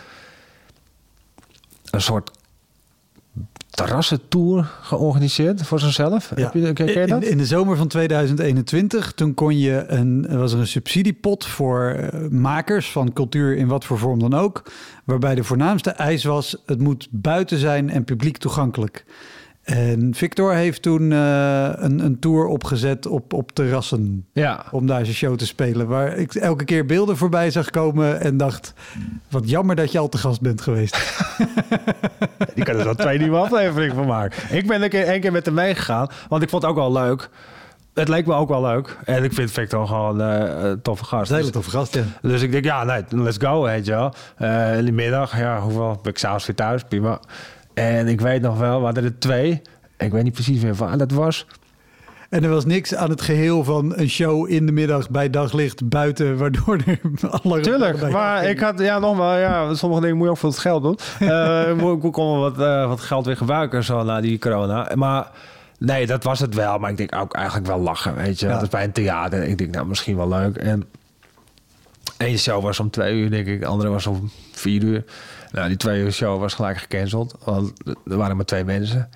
[1.91, 2.31] een soort
[3.85, 6.33] terrassentour georganiseerd voor zichzelf.
[6.37, 6.43] Ja.
[6.43, 7.23] Heb je, ken, je dat?
[7.23, 11.91] In, in de zomer van 2021, toen kon je een, was er een subsidiepot voor
[11.91, 14.63] eh, makers van cultuur in wat voor vorm dan ook.
[15.05, 19.05] Waarbij de voornaamste eis was, het moet buiten zijn en publiek toegankelijk.
[19.71, 24.65] En Victor heeft toen eh, een, een tour opgezet op, op terrassen Ja.
[24.71, 25.87] om daar zijn show te spelen.
[25.87, 28.73] Waar ik elke keer beelden voorbij zag komen en dacht,
[29.31, 30.97] wat jammer dat je al te gast bent geweest.
[32.55, 34.57] Die kan er zo twee nieuwe afleveringen van maken.
[34.57, 36.93] Ik ben een keer, één keer met hem meegegaan, want ik vond het ook wel
[36.93, 37.29] leuk
[37.95, 38.97] het leek me ook wel leuk.
[39.05, 41.31] En ik vind Victor gewoon eh, een toffe gast.
[41.31, 42.03] Een hele Dus- toffe gast, ja.
[42.23, 44.15] dus ik denk, ja, nee, let's go, weet je wel.
[44.37, 45.99] Eh, in de middag, ja, hoeveel?
[46.03, 47.21] Ben ik s'avonds weer thuis, prima.
[47.81, 49.63] En ik weet nog wel, we hadden er twee.
[49.99, 51.47] Ik weet niet precies meer waar dat was.
[52.29, 55.89] En er was niks aan het geheel van een show in de middag bij daglicht
[55.89, 57.61] buiten, waardoor er alle...
[57.61, 60.83] Tuurlijk, maar ik had, ja, nogmaals, ja, sommige dingen moet je ook voor het geld
[60.83, 60.99] doen.
[61.31, 64.91] Eh moet ik kon wel wat, eh, wat geld weer gebruiken, zo na die corona.
[64.95, 65.31] Maar
[65.79, 66.79] nee, dat was het wel.
[66.79, 68.47] Maar ik denk ook eigenlijk wel lachen, weet je.
[68.47, 68.53] Ja.
[68.53, 69.43] Dat is bij een theater.
[69.43, 70.57] Ik denk, nou, misschien wel leuk.
[70.57, 70.85] En
[72.17, 73.61] één show was om twee uur, denk ik.
[73.61, 75.05] De andere was om vier uur.
[75.53, 77.37] Nou, die twee uur show was gelijk gecanceld.
[77.45, 79.09] Want er waren maar twee mensen.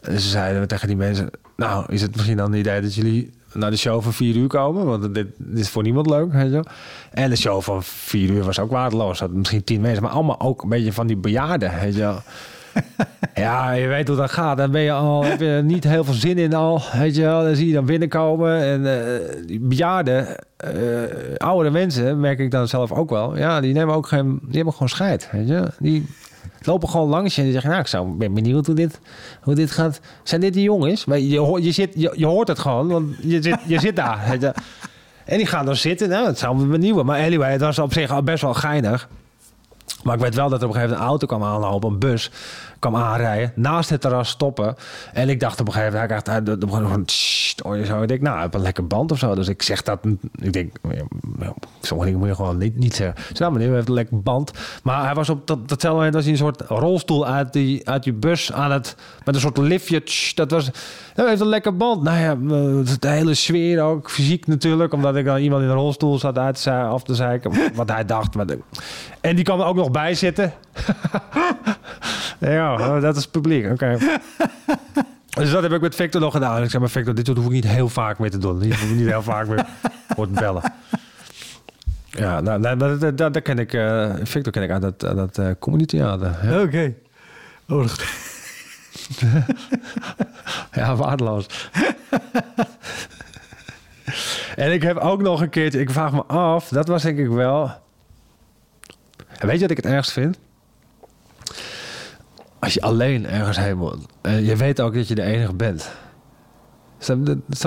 [0.00, 1.30] En ze zeiden tegen die mensen...
[1.56, 4.46] Nou, is het misschien dan een idee dat jullie naar de show van vier uur
[4.46, 4.86] komen?
[4.86, 6.64] Want dit, is voor niemand leuk, weet je.
[7.10, 9.18] En de show van vier uur was ook waardeloos.
[9.18, 12.14] Hadden misschien tien mensen, maar allemaal ook een beetje van die bejaarden, weet je.
[13.34, 14.56] Ja, je weet hoe dat gaat.
[14.56, 16.82] Dan ben je al, heb je niet heel veel zin in al.
[16.92, 18.60] Weet je wel, dan zie je dan binnenkomen.
[18.60, 18.82] En
[19.46, 20.72] die bejaarden, eh
[21.36, 23.36] oudere mensen, merk ik dan zelf ook wel.
[23.36, 25.28] Ja, die nemen ook geen, die hebben gewoon scheid.
[25.32, 25.70] Weet je?
[25.78, 26.06] Die
[26.62, 29.00] lopen gewoon langs je en die zeggen, nou, ik zou, ben benieuwd hoe dit,
[29.42, 30.00] hoe dit gaat.
[30.22, 31.04] Zijn dit die jongens?
[31.04, 34.38] Maar je, je, zit, je, hoort het gewoon, want je zit, je zit daar.
[35.24, 36.08] En die gaan dan zitten.
[36.08, 37.06] Nou, het zou me benieuwen.
[37.06, 39.08] Maar anyway, het was op zich al best wel geinig.
[40.06, 41.98] Maar ik weet wel dat er op een gegeven moment een auto kwam aanlopen, een
[41.98, 42.30] bus
[42.78, 44.76] kwam aanrijden, naast het terras stoppen.
[45.12, 48.02] En ik dacht op een gegeven moment, hij dacht, hoor je zo.
[48.02, 49.34] Ik denk, nou, ik heb een lekker band of zo.
[49.34, 49.98] Dus ik zeg dat,
[50.36, 50.76] ik denk,
[51.80, 53.16] sommige dingen moet je gewoon niet, niet zeggen.
[53.22, 54.50] Zei, nou meneer, u heeft een lekker band.
[54.82, 58.02] Maar hij was op dat, datzelfde moment, was hij een soort rolstoel uit die, uit
[58.02, 60.02] die bus aan het, met een soort liftje.
[60.34, 60.70] dat was,
[61.14, 62.02] hij heeft een lekker band.
[62.02, 65.74] Nou ja, eh, de hele sfeer ook, fysiek natuurlijk, omdat ik dan iemand in een
[65.74, 68.34] rolstoel zat uit te af te zeiken, wat hij dacht.
[68.34, 68.46] Maar
[69.28, 70.52] en die kwam er ook nog bij zitten.
[72.38, 73.70] ja, oh, dat is publiek.
[73.70, 73.98] Oké.
[75.28, 76.62] dus dat heb ik met Victor nog gedaan.
[76.62, 78.58] Ik zei maar Victor, dit hoef ik niet heel vaak meer te doen.
[78.58, 79.66] Dit hoef ik niet heel vaak meer
[80.16, 80.72] te bellen.
[82.10, 83.72] Ja, nou, nou, dat, dat, dat, dat ken ik.
[83.72, 86.36] eh, Victor ken ik uit dat, dat eh comedy theater.
[86.42, 86.94] Ja, Oké.
[87.68, 88.04] Oh, dat-
[90.72, 91.46] ja waardeloos.
[94.56, 97.28] en ik heb ook nog een keertje, ik vraag me af, dat was denk ik
[97.28, 97.84] wel.
[99.38, 100.38] En weet je wat ik het ergst vind?
[102.58, 104.06] Als je alleen ergens heen moet.
[104.22, 105.90] En je weet ook dat je de enige bent.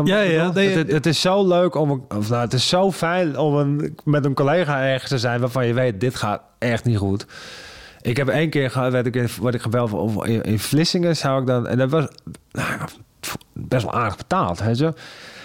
[0.08, 1.90] Ja, ja, nee, het, het is zo leuk om...
[1.92, 5.40] een- Of nou, het is zo fijn om een, met een collega ergens te zijn...
[5.40, 7.26] waarvan je weet, dit gaat echt niet goed.
[8.02, 11.18] Ik heb één keer gehad, werd ik, in- werd ik gebeld of in, in Vlissingen
[11.18, 11.68] zou ik dan...
[11.68, 12.08] En dat was
[12.52, 12.80] nou,
[13.54, 14.92] best wel aardig betaald, hè, zo.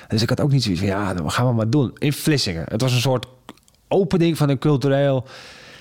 [0.09, 1.91] Dus ik had ook niet zoiets van, ja, dan gaan we maar doen.
[1.99, 2.65] In Vlissingen.
[2.69, 3.27] Het was een soort
[3.89, 5.27] opening van een cultureel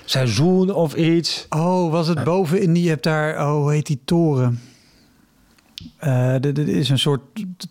[0.04, 1.46] seizoen of iets.
[1.48, 2.82] Oh, was het boven in die...
[2.82, 3.46] Je hebt daar...
[3.46, 4.60] Oh, hoe heet die toren?
[5.98, 7.20] Eh, dit dit is een soort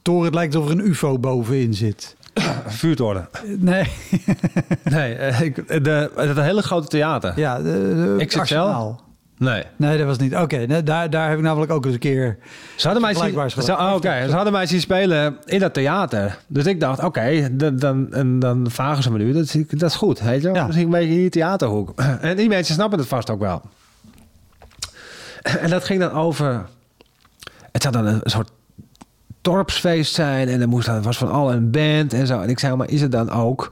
[0.02, 0.26] toren.
[0.26, 2.16] Het lijkt alsof er een ufo bovenin zit.
[2.68, 3.30] Vuurtoren.
[3.58, 3.88] Nee.
[4.84, 7.40] Nee, eh, ik, de, het hele grote theater.
[7.40, 8.40] ja, de, de XXL?
[8.40, 9.03] Arsenaal.
[9.38, 9.64] Nee.
[9.76, 10.36] Nee, dat was niet.
[10.36, 12.38] Oké, nee, daar, daar heb ik namelijk ook eens een keer...
[12.76, 16.38] Ze hadden, mij zien, ze, oh, oké, ze hadden mij zien spelen in dat theater.
[16.48, 19.34] Dus ik dacht, oké, dan, dan, en dan vragen ze me nu.
[19.34, 20.56] Dat is, dat is goed, weet je wel.
[20.56, 20.66] Ja.
[20.66, 22.00] Misschien een beetje in die theaterhoek.
[22.22, 23.62] En die mensen snappen het vast ook wel.
[25.42, 26.66] En dat ging dan over...
[27.72, 28.52] Het zou dan een soort
[29.42, 30.48] dorpsfeest zijn.
[30.48, 32.42] En er moest, was van al een band en zo.
[32.42, 33.72] En ik zei, maar is het dan ook...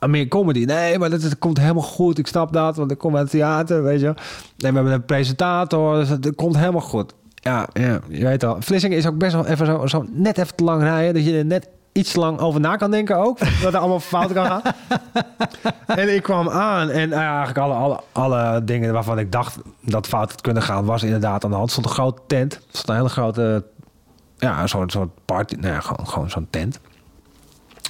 [0.00, 0.64] meer comedy.
[0.64, 2.18] Nee, maar dat, dat komt helemaal goed.
[2.18, 4.14] Ik snap dat, want ik kom uit het theater, weet je.
[4.56, 7.14] Nee, we hebben een presentator, dus dat komt helemaal goed.
[7.34, 8.56] Ja, ja, je weet al.
[8.60, 11.14] Vlissingen is ook best wel even zo, zo net even te lang rijden.
[11.14, 13.38] Dat je er net iets lang over na kan denken ook.
[13.62, 14.62] Wat er allemaal fout kan gaan.
[16.00, 20.06] en ik kwam aan en nou eigenlijk alle, alle, alle dingen waarvan ik dacht dat
[20.06, 21.70] fout had kunnen gaan, was inderdaad aan de hand.
[21.70, 22.54] Stond een grote tent.
[22.54, 23.64] Er stond een hele grote,
[24.38, 25.54] ja, een soort, soort party.
[25.54, 26.80] Nou ja, gewoon, gewoon zo'n tent.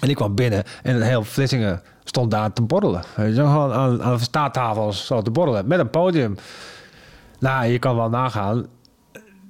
[0.01, 3.03] En ik kwam binnen en een heel Vlissingen stond daar te borrelen.
[3.15, 5.67] Weet je, wel, gewoon aan, aan staattafels zo te borrelen.
[5.67, 6.37] Met een podium.
[7.39, 8.67] Nou, je kan wel nagaan.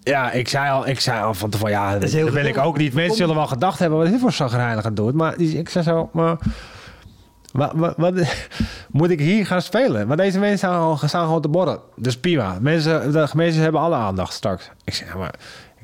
[0.02, 2.94] Ja, ik zei al, ik zei al van tevoren, ja, dat ben ik ook niet.
[2.94, 5.14] Mensen zullen wel gedacht hebben, wat is dit voor zagrijnig aan doet.
[5.14, 6.36] Maar ik zei zo, maar...
[7.52, 8.14] Wat,
[8.90, 10.06] moet ik hier gaan spelen?
[10.06, 11.80] Maar deze mensen staan gewoon, staan gewoon te borrelen.
[11.96, 12.56] Dus prima.
[12.60, 14.70] Mensen, de mensen hebben alle aandacht straks.
[14.84, 15.34] Ik zeg, maar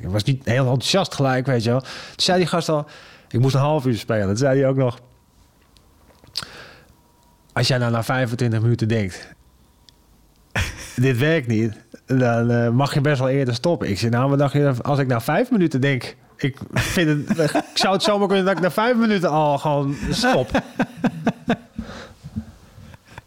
[0.00, 1.80] ik was niet heel enthousiast gelijk, weet je wel.
[1.80, 2.87] Toen zei die gast al,
[3.28, 4.26] ik moest een half uur spelen.
[4.26, 4.98] Toen zei hij ook nog,
[7.52, 9.34] als jij nou na 25 minuten denkt,
[10.96, 11.72] dit werkt niet,
[12.06, 13.90] dan eh, mag je best wel eerder stoppen.
[13.90, 17.62] Ik zeg, nou, wat dacht je als ik na vijf minuten denk, ik vind ik
[17.74, 20.50] zou het zomaar kunnen dat ik na vijf minuten al gewoon stop.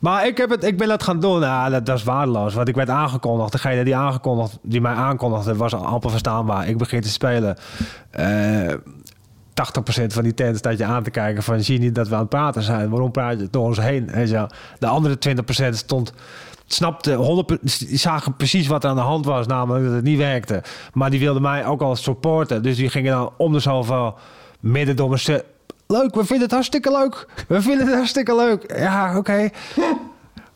[0.05, 1.39] Maar ik, heb het, ik ben dat gaan doen.
[1.39, 2.53] Nou, dat, dat is waardeloos.
[2.53, 3.51] Want ik werd aangekondigd.
[3.51, 6.67] Degene die, aangekondigd, die mij aankondigde was amper verstaanbaar.
[6.67, 7.57] Ik begin te spelen.
[8.09, 8.73] Eh,
[10.01, 11.63] 80% van die tent staat je aan te kijken van...
[11.63, 12.89] zie je niet dat we aan het praten zijn?
[12.89, 14.11] Waarom praat je door ons heen?
[14.15, 14.49] Je wel?
[14.79, 15.17] De andere
[15.69, 16.13] 20% stond...
[16.67, 20.17] Snapte 100, die zagen precies wat er aan de hand was, namelijk dat het niet
[20.17, 20.63] werkte.
[20.93, 22.63] Maar die wilden mij ook al supporten.
[22.63, 24.17] Dus die gingen dan om de zoveel
[24.59, 25.21] midden door.
[25.87, 27.27] Leuk, we vinden het hartstikke leuk.
[27.47, 28.73] We vinden het hartstikke leuk.
[28.77, 29.49] Ja, oké.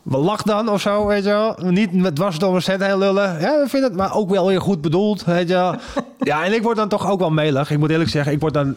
[0.02, 1.56] Lach dan of zo, weet je wel.
[1.62, 3.40] Niet met dwars door mijn set heel lullen.
[3.40, 5.74] Ja, we vinden het, maar ook wel weer goed bedoeld, weet je wel.
[6.20, 7.70] Ja, en ik word dan toch ook wel melig.
[7.70, 8.74] Ik moet eerlijk zeggen, ik word dan...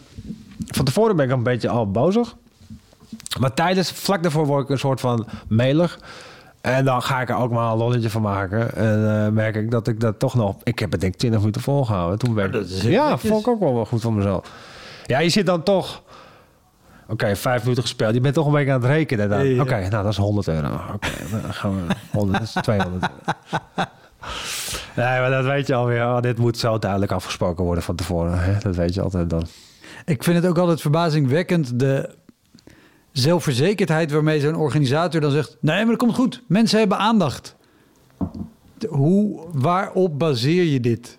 [0.66, 2.36] Van tevoren ben ik een beetje al bozig.
[3.40, 5.98] Maar tijdens, vlak daarvoor word ik een soort van melig.
[6.60, 8.76] En dan ga ik er ook maar een lolletje van maken.
[8.76, 10.56] En uh, merk ik dat ik dat toch nog...
[10.62, 12.18] Ik heb het denk ik 20 minuten volgehouden.
[12.18, 12.66] Toen ben ik...
[12.82, 14.50] Ja, vond ik ook wel, wel goed van mezelf.
[15.06, 16.02] Ja, je zit dan toch...
[17.08, 18.14] Oké, vijf minuten gespeeld.
[18.14, 19.46] Je bent toch een beetje aan het rekenen dan.
[19.46, 19.62] Ja.
[19.62, 20.80] Oké, nou dat is 100 euro.
[20.94, 21.08] Oké,
[21.42, 23.34] dan gaan we 100, dat is 200 euro.
[24.96, 26.02] Nee, maar dat weet je alweer.
[26.02, 28.40] Oh, dit moet zo duidelijk afgesproken worden van tevoren.
[28.40, 28.58] Hè?
[28.58, 29.46] Dat weet je altijd dan.
[30.04, 32.10] Ik vind het ook altijd verbazingwekkend de
[33.12, 36.42] zelfverzekerdheid waarmee zo'n organisator dan zegt: nee, maar dat komt goed.
[36.46, 37.56] Mensen hebben aandacht.
[38.88, 41.18] Hoe, waarop baseer je dit?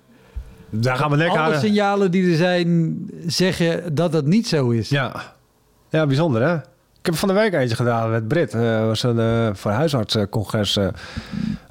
[0.69, 4.89] Daar gaan we lekker Alle signalen die er zijn zeggen dat dat niet zo is.
[4.89, 5.34] Ja.
[5.95, 6.55] Ja, bijzonder hè?
[6.99, 8.53] Ik heb van de week eentje gedaan met Brit.
[8.53, 10.77] Eh was een uh, voor huisartsencongres.
[10.77, 10.87] eh,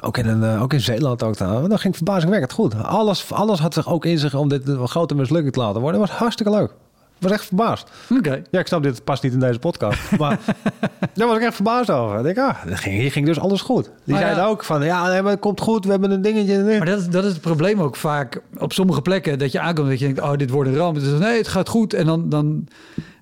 [0.00, 1.36] ook, in eh, ook in Zeeland ook.
[1.36, 1.68] Dan.
[1.68, 2.82] Dat ging verbazingwekkend goed.
[2.82, 6.00] Alles, alles had zich ook in zich om dit een grote mislukking te laten worden.
[6.00, 6.70] Het was hartstikke leuk.
[7.18, 7.90] Was echt verbaasd.
[8.18, 8.42] Oké.
[8.50, 10.18] Ja, ik snap dit past niet in deze podcast.
[10.18, 10.38] Maar
[11.14, 12.18] daar was ik echt verbaasd over.
[12.18, 13.90] Ik denk, ah, ging, hier ging dus alles goed.
[14.04, 14.20] Die ja.
[14.20, 15.84] zeiden ook van, ja, nee, maar het komt goed.
[15.84, 16.62] We hebben een dingetje.
[16.62, 19.38] Maar dat is, dat is het probleem ook vaak op sommige plekken.
[19.38, 20.98] Dat je aankomt dat je denkt, oh, dit wordt een ramp.
[20.98, 21.94] Dus nee, het gaat goed.
[21.94, 22.68] En dan, dan,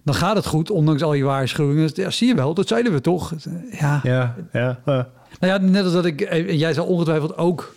[0.03, 1.91] dan gaat het goed, ondanks al je waarschuwingen.
[1.95, 3.33] Ja, zie je wel, dat zeiden we toch.
[3.71, 4.01] Ja.
[4.03, 4.81] Ja, ja.
[4.85, 5.05] Nou
[5.41, 7.75] ja, net als dat ik, en jij zal ongetwijfeld ook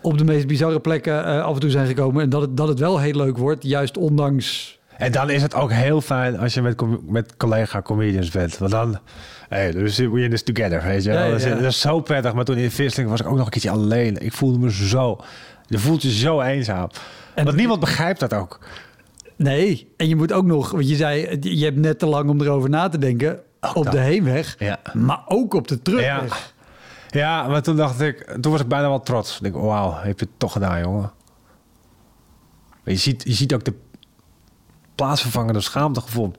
[0.00, 2.22] op de meest bizarre plekken eh, af en toe zijn gekomen.
[2.22, 4.78] En dat het, dat het wel heel leuk wordt, juist ondanks...
[4.98, 8.58] En dan is het ook heel fijn als je met, met collega-comedians bent.
[8.58, 8.98] Want dan,
[9.48, 11.12] hey, dus we in this together, weet je.
[11.12, 12.32] Ja, ja, Dat, is, dat is zo prettig.
[12.34, 14.18] Maar toen in Visseling was ik ook nog een keertje alleen.
[14.22, 15.20] Ik voelde me zo...
[15.66, 16.88] Je voelt je zo eenzaam.
[17.34, 18.58] En- Want niemand begrijpt dat ook.
[19.36, 22.40] Nee, en je moet ook nog, want je zei, je hebt net te lang om
[22.40, 23.40] erover na te denken
[23.74, 23.92] op dat.
[23.92, 24.78] de heenweg, Ja.
[24.92, 26.54] maar ook op de terugweg.
[27.08, 28.36] ja, maar toen dacht ik...
[28.40, 29.36] Toen was ik bijna wel trots.
[29.36, 31.12] Ik denk, wauw, heb je het toch gedaan, jongen.
[32.84, 33.74] Je ziet, je ziet ook de
[34.94, 36.32] plaatsvervangende schaamtegevoel.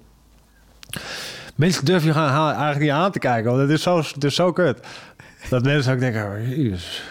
[1.56, 3.50] Mensen durven je gaan eigenlijk niet aan te kijken.
[3.50, 4.80] Want het is zo, het is zo kut.
[5.50, 7.04] Dat mensen ook denken, oh, jezus.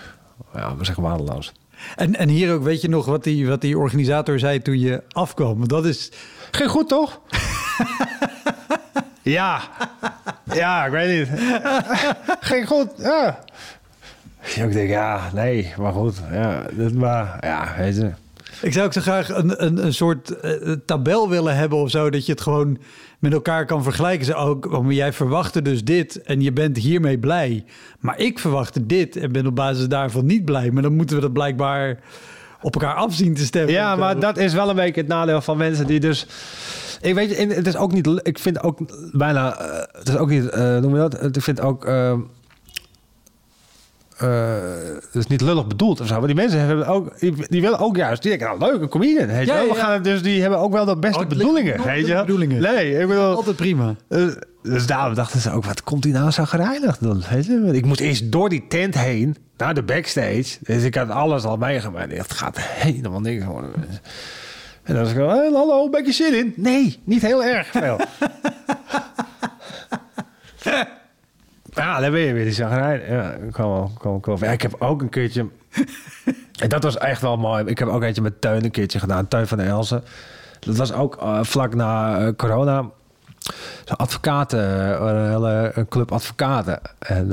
[0.55, 1.53] Ja, we zeggen waardeloos.
[1.97, 5.03] En, en hier ook, weet je nog wat die, wat die organisator zei toen je
[5.13, 5.69] afkwam?
[5.69, 6.11] Dat is,
[6.55, 7.21] Ging goed, toch?
[9.23, 9.61] ja.
[10.53, 11.41] Ja, ik weet niet.
[12.41, 13.39] Ging goed, ja.
[14.55, 16.21] Ik denk, ja, nee, maar goed.
[16.33, 16.63] Ja,
[16.95, 18.13] maar ja, weet je.
[18.64, 22.11] Ik zou ook zo graag een, een, een soort eh, tabel willen hebben of zo,
[22.11, 22.79] dat je het gewoon
[23.18, 24.27] met elkaar kan vergelijken.
[24.27, 27.64] Zo, ook, oh, maar jij verwachtte dus dit en je bent hiermee blij.
[28.00, 30.70] Maar ik verwachtte dit en ben op basis daarvan niet blij.
[30.70, 31.98] Maar dan moeten we dat blijkbaar
[32.61, 33.72] op elkaar afzien te stemmen.
[33.72, 36.27] Ja, maar dat is wel een beetje het nadeel van mensen die dus...
[37.00, 38.20] Ik weet het is ook niet...
[38.22, 38.79] Ik vind ook
[39.12, 39.59] bijna...
[39.59, 40.48] eh, het is ook niet...
[40.48, 41.37] eh noem je dat?
[41.37, 41.88] Ik vind ook...
[44.16, 46.18] het is niet lullig bedoeld of zo.
[46.18, 47.20] Maar die mensen hebben ook...
[47.20, 48.22] Die, die willen ook juist...
[48.22, 49.29] Die denken, nou leuk, een comedian.
[49.29, 51.85] Je Ja, We gaan, dus die hebben ook wel de beste Oh, het bedoelingen.
[51.85, 52.14] Weet je?
[52.14, 52.62] bedoelingen.
[52.62, 53.35] Nee, ik bedoel...
[53.35, 53.94] Altijd prima.
[54.09, 54.27] Eh,
[54.62, 57.22] dus daarom dachten ze ook, wat komt hij nou zo gereinigd dan?
[57.31, 57.68] Weet je?
[57.72, 60.57] Ik moest eerst door die tent heen, naar de backstage.
[60.61, 62.16] Dus ik had alles al meegemaakt.
[62.16, 63.70] Het gaat helemaal niks worden.
[64.83, 66.53] En dan was ik wel, hey, hallo, een beetje zin in?
[66.57, 67.98] Nee, niet heel erg veel.
[71.75, 73.03] ja, dan ben je weer die zagrijn.
[73.09, 74.37] Ja, ik kwam wel, kwam, kwam.
[74.41, 75.47] Ja, ik heb ook een keertje...
[76.61, 77.65] En dat was echt wel mooi.
[77.65, 79.29] Ik heb ook eentje met Teun een keertje gedaan.
[79.29, 80.05] Teun van Elsen.
[80.61, 82.85] Dat was ook eh, vlak na eh, corona.
[83.87, 86.81] Advocaten, eh, een hele een club advocaten.
[86.99, 87.29] En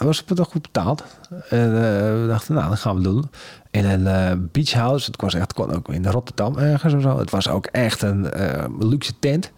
[0.00, 1.04] was het toch goed betaald.
[1.48, 3.30] En eh, we dachten, nou, dat gaan we doen.
[3.70, 5.10] In een eh beachhouse.
[5.10, 7.18] Het was echt, kon ook in Rotterdam ergens of zo.
[7.18, 9.52] Het was ook echt een eh, luxe tent.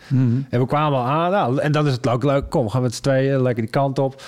[0.51, 1.31] En we kwamen al aan.
[1.31, 2.51] Nou, en dan is het ook leuk.
[2.51, 4.23] Kom, gaan we met z'n tweeën lekker die kant op.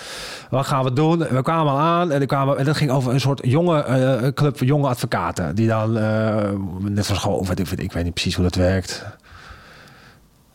[0.50, 1.26] Wat gaan we doen?
[1.26, 2.10] En we kwamen al aan.
[2.10, 5.54] En, kwamen, en dat ging over een soort jonge eh, club van jonge advocaten.
[5.54, 9.04] Die dan, eh, net weet ik, weet, ik weet niet precies hoe dat werkt.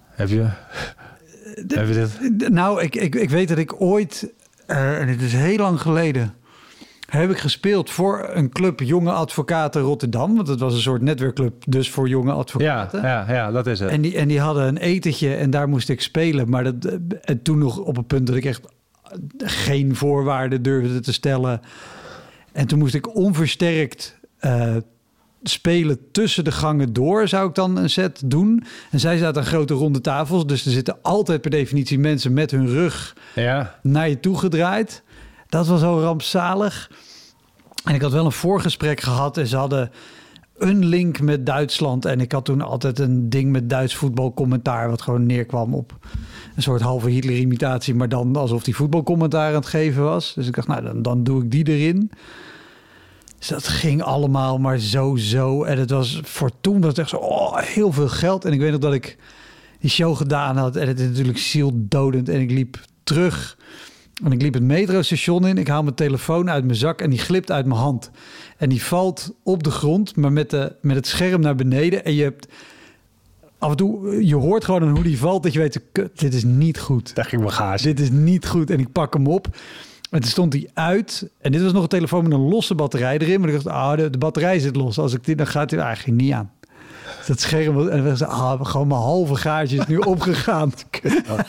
[0.09, 0.45] Heb je?
[1.67, 2.49] Heb je dit?
[2.49, 4.33] Nou, ik, ik, ik weet dat ik ooit,
[4.73, 6.33] eh, en het is heel lang geleden,
[7.09, 10.35] heb ik gespeeld voor een club jonge advocaten Rotterdam.
[10.35, 13.01] Want het was een soort netwerkclub, dus voor jonge Ja, advocaten.
[13.01, 13.89] ja, ja, dat is het.
[13.89, 16.49] En, die, en die hadden een etentje en daar moest ik spelen.
[16.49, 18.61] Maar dat, en toen nog op een punt dat ik echt
[19.37, 21.61] geen voorwaarden durfde te stellen.
[22.51, 24.75] En toen moest ik onversterkt eh,
[25.43, 28.63] spelen tussen de gangen door, zou ik dan een set doen.
[28.91, 32.51] En zij zaten aan grote ronde tafels, dus er zitten altijd per definitie mensen met
[32.51, 33.79] hun rug Ja.
[33.81, 35.03] naar je toe gedraaid.
[35.49, 36.91] Dat was al rampzalig.
[37.85, 39.91] En ik had wel een voorgesprek gehad en ze hadden
[40.57, 42.05] een link met Duitsland.
[42.05, 44.89] En ik had toen altijd een ding met Duits voetbalcommentaar...
[44.89, 45.97] wat gewoon neerkwam op
[46.55, 47.95] een soort halve Hitler-imitatie...
[47.95, 50.33] maar dan alsof die voetbalcommentaar aan het geven was.
[50.33, 52.11] Dus ik dacht, nou, dan, dan doe ik die erin.
[53.43, 55.63] Dus dat ging allemaal maar zo, zo.
[55.63, 58.45] En het was voor toen was het echt zo, oh, heel veel geld.
[58.45, 59.17] En ik weet nog dat ik
[59.79, 60.75] die show gedaan had.
[60.75, 62.29] En het is natuurlijk zieldodend.
[62.29, 63.57] En ik liep terug.
[64.23, 65.57] En ik liep het metrostation in.
[65.57, 68.11] Ik haal mijn telefoon uit mijn zak en die glipt uit mijn hand.
[68.57, 72.05] En die valt op de grond, maar met, de, met het scherm naar beneden.
[72.05, 72.47] En je hebt
[73.57, 76.43] af en toe, je hoort gewoon hoe die valt, dat je weet, kut, dit is
[76.43, 77.15] niet goed.
[77.15, 77.81] Daar ging mijn gaas.
[77.81, 78.69] Dit is niet goed.
[78.69, 79.47] En ik pak hem op.
[80.13, 81.29] En toen stond hij uit.
[81.41, 83.39] En dit was nog een telefoon met een losse batterij erin.
[83.39, 84.99] Maar ik dacht, ah, de, de batterij zit los.
[84.99, 86.51] Als ik dit, dan gaat hij er eigenlijk niet aan.
[87.17, 90.73] Dus dat scherm, en we zeiden, ah, gewoon mijn halve gaatje is nu opgegaan.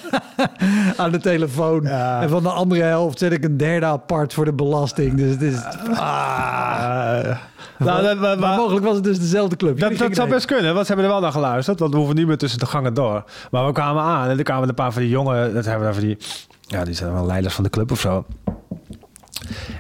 [0.97, 1.83] aan de telefoon.
[1.83, 2.23] Ja.
[2.23, 5.15] En van de andere helft zet ik een derde apart voor de belasting.
[5.15, 5.57] Dus het is...
[5.95, 7.37] Ah.
[7.79, 9.79] Nou, dat, maar, Maar mogelijk was het dus dezelfde club.
[9.81, 11.79] Dat, zou best kunnen, want ze hebben er wel naar geluisterd.
[11.79, 13.25] Want we hoeven niet meer tussen de gangen door.
[13.51, 15.55] Maar we kwamen aan en er kwamen een paar van die jongen...
[15.55, 16.17] Dat hebben we van die...
[16.61, 18.25] Ja, die zijn wel leiders van de club of zo.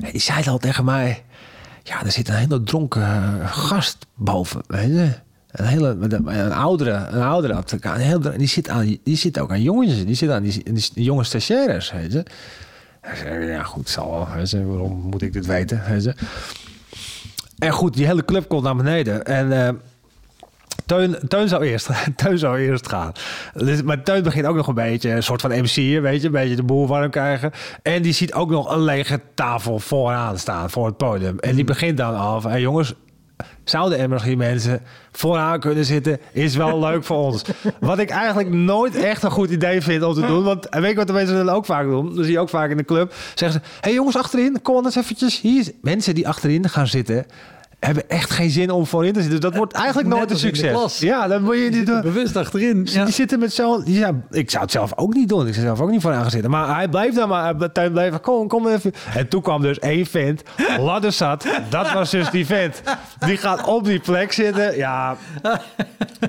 [0.01, 1.25] En die zeiden al tegen mij...
[1.83, 5.12] Ja, er zit een hele dronken eh, gast boven, weet je.
[5.51, 7.62] Een hele, een oudere, een oudere.
[7.81, 10.05] Een heel, die, zit aan, die zit ook aan jongetjes.
[10.05, 12.25] Die zit aan die, jonge stagiaires, weet je.
[13.15, 14.67] Zei, ja goed, zal wel.
[14.67, 15.83] Waarom moet ik dit weten.
[17.59, 19.25] En goed, die hele club komt naar beneden.
[19.25, 19.75] En eh,
[20.87, 23.12] Teun, Teun, zou eerst, Teun zou eerst gaan.
[23.55, 26.27] Dus, maar Teun begint ook nog een beetje een soort van MC, weet je.
[26.27, 27.53] Een beetje de boel warm krijgen.
[27.83, 31.39] En die ziet ook nog een lege tafel vooraan staan, voor het podium.
[31.39, 32.95] En die begint dan al van, hey jongens...
[33.64, 34.81] Zouden er misschien mensen
[35.12, 36.20] vooraan kunnen zitten?
[36.33, 37.45] Is wel leuk voor ons.
[37.81, 40.45] Wat ik eigenlijk nooit echt een goed idee vind om te doen.
[40.45, 42.14] Want weet je wat de mensen dan ook vaak doen?
[42.14, 43.14] Dat zie je ook vaak in de club.
[43.35, 45.41] Zeggen ze, hey jongens achterin, kom anders eventjes.
[45.41, 47.27] Hier mensen die achterin gaan zitten...
[47.85, 49.41] hebben echt geen zin om voorin te zitten.
[49.41, 50.99] Dus dat wordt eigenlijk Net nooit een succes.
[50.99, 52.01] Ja, dan moet je niet doen.
[52.01, 52.89] Bewust achterin.
[52.91, 53.05] Ja.
[53.05, 53.82] Die zitten met zo'n...
[53.87, 55.47] Ja, ik zou het zelf ook niet doen.
[55.47, 56.51] Ik zou zelf ook niet vooraan gaan zitten.
[56.51, 57.55] Maar hij bleef dan maar...
[57.72, 58.93] Hij bleef kom, kom even.
[59.14, 60.43] En toen kwam dus één vent.
[60.78, 61.47] Ladder zat.
[61.68, 62.82] Dat was dus die vent.
[63.26, 64.76] Die gaat op die plek zitten.
[64.76, 65.16] Ja.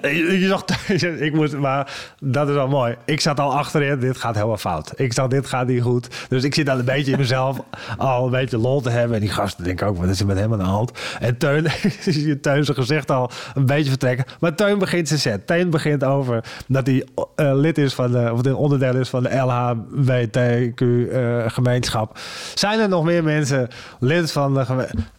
[0.01, 0.64] Je, zag...
[1.20, 1.58] Ik moest...
[1.58, 2.95] Maar dat is wel mooi.
[3.06, 3.99] Ik zat al achterin.
[3.99, 4.91] Dit gaat helemaal fout.
[4.95, 6.08] Ik zag, dit gaat niet goed.
[6.30, 7.60] Dus ik zit al een beetje in mezelf
[7.97, 9.16] al een beetje lol te hebben.
[9.16, 10.91] En die gasten denken ook, wat is er met hem aan de hand?
[11.20, 11.64] En Teun,
[12.28, 14.26] je Teun zijn gezicht al een beetje vertrekken.
[14.39, 15.48] Maar Teun begint zijn set.
[15.48, 19.24] Teun begint over dat hij eh, lid is van de, of een onderdeel is van
[19.24, 22.20] de LHBTQ-gemeenschap.
[22.54, 23.68] Zijn er nog meer mensen
[24.00, 25.14] lid van de gemeenschap?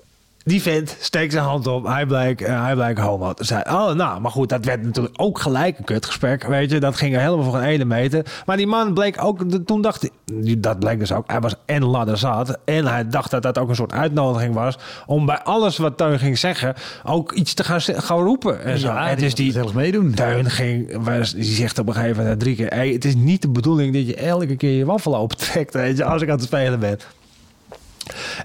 [0.49, 1.86] Die vent steekt zijn hand op.
[1.86, 3.70] Hij blijkt, eh, hij blijkt homo te zijn.
[3.70, 6.47] Oh, nou, maar goed, dat werd natuurlijk ook gelijk een kutgesprek.
[6.47, 8.24] Weet je, dat ging er helemaal voor een ene meter.
[8.47, 11.55] Maar die man bleek ook, toen dacht hij, die- dat bleek dus ook, hij was
[11.64, 12.59] en ladderzat.
[12.64, 14.78] En hij dacht dat dat ook een soort uitnodiging was.
[15.07, 16.74] Om bij alles wat Teun ging zeggen,
[17.05, 18.62] ook iets te gaan, gaan roepen.
[18.64, 18.86] En zo.
[18.88, 20.14] Ja, en dus die, zelfs meedoen.
[20.14, 23.42] Teun ging, was, die zegt op een gegeven moment drie keer: hey, Het is niet
[23.42, 26.44] de bedoeling dat je elke keer je waffel opentrekt weet je, als ik aan het
[26.44, 26.99] spelen ben.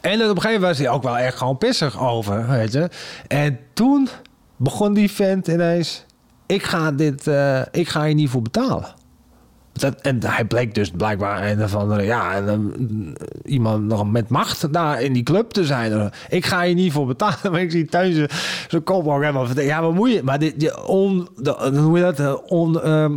[0.01, 2.89] En op een gegeven moment was hij ook wel echt gewoon pissig over, weet je.
[3.27, 4.07] En toen
[4.55, 6.05] begon die vent ineens:
[6.45, 8.93] Ik ga, dit, eh, ik ga hier niet voor betalen.
[9.73, 12.41] Dat, en hij bleek dus blijkbaar een of andere, ja,
[13.45, 16.11] iemand nog met macht daar in die club te zijn.
[16.29, 17.37] Ik ga hier niet voor betalen.
[17.51, 18.29] Maar ik zie thuis zijn-
[18.67, 19.47] zijn kop ook helemaal.
[19.61, 20.23] Ja, wat moet je?
[20.23, 20.69] Maar dit, die
[21.35, 22.43] de, hoe je dat?
[22.43, 23.15] On, ehm,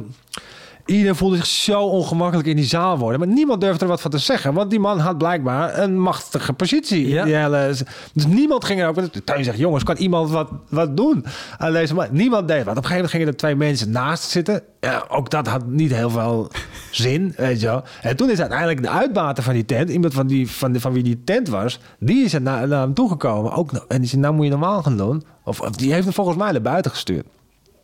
[0.87, 3.19] Iedereen voelde zich zo ongemakkelijk in die zaal worden.
[3.19, 4.55] Maar niemand durfde er wat van te zeggen.
[4.55, 7.09] Want die man had blijkbaar een machtige positie.
[7.09, 7.25] Ja.
[7.25, 7.75] Die hele,
[8.13, 8.97] dus niemand ging er ook...
[9.25, 11.25] Thuis zegt, jongens, kan iemand wat, wat doen
[11.59, 12.07] aan deze man?
[12.11, 12.77] Niemand deed wat.
[12.77, 14.63] Op een gegeven moment gingen er twee mensen naast zitten.
[14.81, 16.51] Ja, ook dat had niet heel veel
[16.91, 17.83] zin, weet je wel.
[18.03, 19.91] En toen is uiteindelijk de uitbater van die tent...
[19.91, 21.81] iemand van, die, van, de, van wie die tent was...
[21.99, 23.53] die is er naar, naar hem toegekomen.
[23.53, 25.23] Ook, en die zei, nou moet je normaal gaan doen.
[25.45, 27.27] Of, of die heeft hem volgens mij naar buiten gestuurd.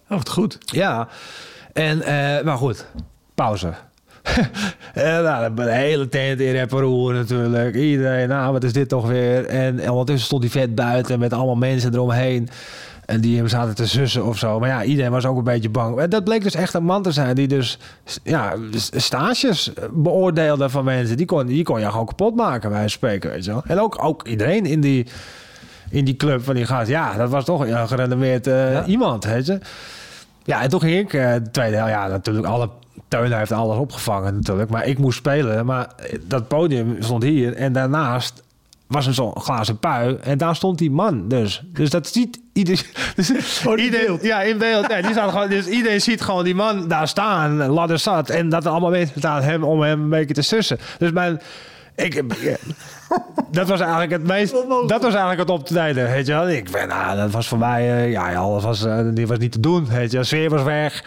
[0.09, 0.59] Oh, wat goed.
[0.61, 1.09] Ja,
[1.73, 2.87] en, eh, maar goed,
[3.35, 3.73] pauze.
[4.95, 7.75] en nou, de hele tent in rep en roer natuurlijk.
[7.75, 9.47] Iedereen, nou, wat is dit toch weer?
[9.47, 12.49] En, en ondertussen stond die vet buiten met allemaal mensen eromheen.
[13.07, 14.59] En die hem zaten te zussen of zo.
[14.59, 15.99] Maar ja, iedereen was ook een beetje bang.
[15.99, 17.79] En dat bleek dus echt een man te zijn die dus
[18.23, 18.55] ja,
[18.97, 21.17] stages beoordeelde van mensen.
[21.17, 23.63] Die kon, die kon je gewoon kapot maken bij een spreken, weet je wel.
[23.67, 25.07] En ook, ook iedereen in die,
[25.91, 26.89] in die club van die gast.
[26.89, 28.85] Ja, dat was toch een gerenommeerd eh, Ja.
[28.85, 29.59] iemand, weet je.
[30.51, 31.93] Ja, en toen ging ik eh, de tweede helft.
[31.93, 32.69] Ja, natuurlijk alle...
[33.09, 34.71] Teun heeft alles opgevangen natuurlijk.
[34.71, 35.67] Maar ik moest spelen.
[35.67, 35.89] Maar
[36.27, 37.55] dat podium stond hier.
[37.55, 38.43] En daarnaast
[38.87, 40.17] was een zo'n glazen pui.
[40.23, 41.63] En daar stond die man dus.
[41.73, 42.85] Dus dat ziet iedereen...
[43.17, 44.23] Dus Oh, iedereen- beeld.
[44.23, 44.89] Ja, in beeld.
[44.89, 48.29] Ja, die staat gewoon, dus iedereen ziet gewoon die man daar staan, ladder zat.
[48.31, 50.79] En dat er allemaal mensen staan hem, om hem een beetje te sussen.
[50.99, 51.41] Dus mijn...
[52.05, 52.23] Ik,
[53.51, 54.53] dat was eigenlijk het meest.
[54.87, 56.49] Dat was eigenlijk het optreden, weet je wel.
[56.49, 59.53] Ik ben, nou, dat was voor mij, eh, ja, alles was, eh, die was niet
[59.53, 60.19] te doen, weet je.
[60.19, 61.05] De sfeer was weg,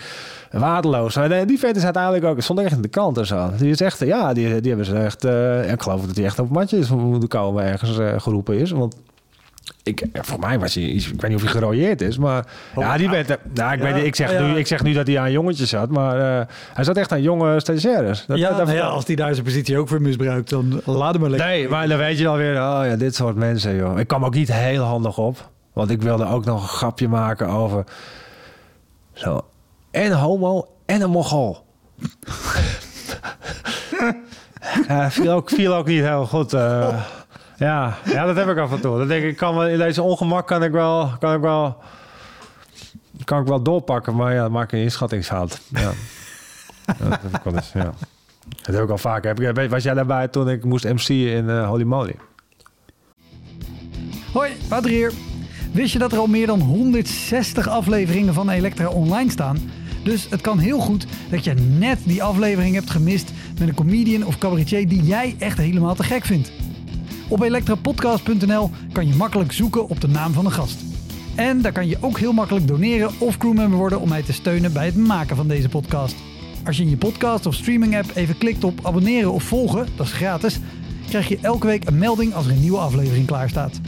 [0.52, 1.16] waardeloos.
[1.16, 3.50] En eh, die vet is uiteindelijk ook, stond echt in de kant en zo.
[3.58, 5.26] Die is echt, ja, die, die hebben ze echt.
[5.26, 8.72] eh, ik geloof dat hij echt op het matje is moeten komen ergens geroepen is,
[8.72, 8.96] want.
[9.84, 12.46] Ik, ja, voor mij was hij, iets- ik weet niet of hij gerooieerd is, maar
[12.76, 14.42] ja, die werd, nou, ik, weet, ik, zeg ja.
[14.42, 17.22] nu, ik zeg nu dat hij aan jongetjes zat, maar eh, hij zat echt aan
[17.22, 18.26] jonge stagiaires.
[18.26, 21.12] Dat, ja, dat, nou ja, als die daar zijn positie ook voor misbruikt, dan laat
[21.12, 21.48] hem maar lekker.
[21.50, 24.00] Nee, maar dan weet je alweer, oh ja, dit soort mensen, joh.
[24.00, 25.50] Ik kwam ook niet heel handig op.
[25.74, 27.84] Want ik wilde ook nog een grapje maken over...
[29.14, 29.46] Zo,
[29.92, 31.58] en homo en een mogol.
[34.88, 36.54] ja, viel ook, viel ook niet heel goed.
[36.54, 37.02] eh.
[37.56, 38.98] Ja, ja, dat heb ik af en toe.
[38.98, 41.12] Dat denk ik, kan wel, in deze ongemak kan ik wel...
[41.20, 41.78] Kan ik wel
[43.24, 45.62] kan ik wel doorpakken, maar ja, dan maak ik een inschattingsfout.
[45.70, 45.92] Ja.
[46.86, 47.94] Ja, dat heb ik wel eens, ja.
[48.62, 49.46] Dat heb ik al vaker.
[49.46, 52.16] Heb ik, was jij daarbij toen ik moest MC'en in eh, Holy Moly?
[54.34, 55.12] Hoi, Wouter hier.
[55.72, 59.58] Wist je dat er al meer dan 160 afleveringen van Elektra online staan?
[60.04, 64.26] Dus het kan heel goed dat je net die aflevering hebt gemist met een comedian
[64.26, 66.52] of cabaretier die jij echt helemaal te gek vindt.
[67.28, 70.80] Op elektrapodcast.nl kan je makkelijk zoeken op de naam van de gast.
[71.36, 74.74] En daar kan je ook heel makkelijk doneren of crewmember worden om mij te steunen
[74.74, 76.16] bij het maken van deze podcast.
[76.66, 80.06] Als je in je podcast of streaming app even klikt op abonneren of volgen, dat
[80.06, 80.60] is gratis,
[81.08, 83.80] krijg je elke week een melding als er een nieuwe aflevering klaar staat.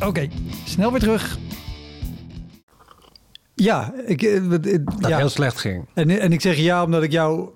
[0.00, 0.28] Oké,
[0.64, 1.38] snel weer terug.
[3.54, 5.16] Ja, ik, eh, eh, Dat ja.
[5.16, 5.84] heel slecht ging.
[5.94, 7.48] En, en ik zeg ja omdat ik jou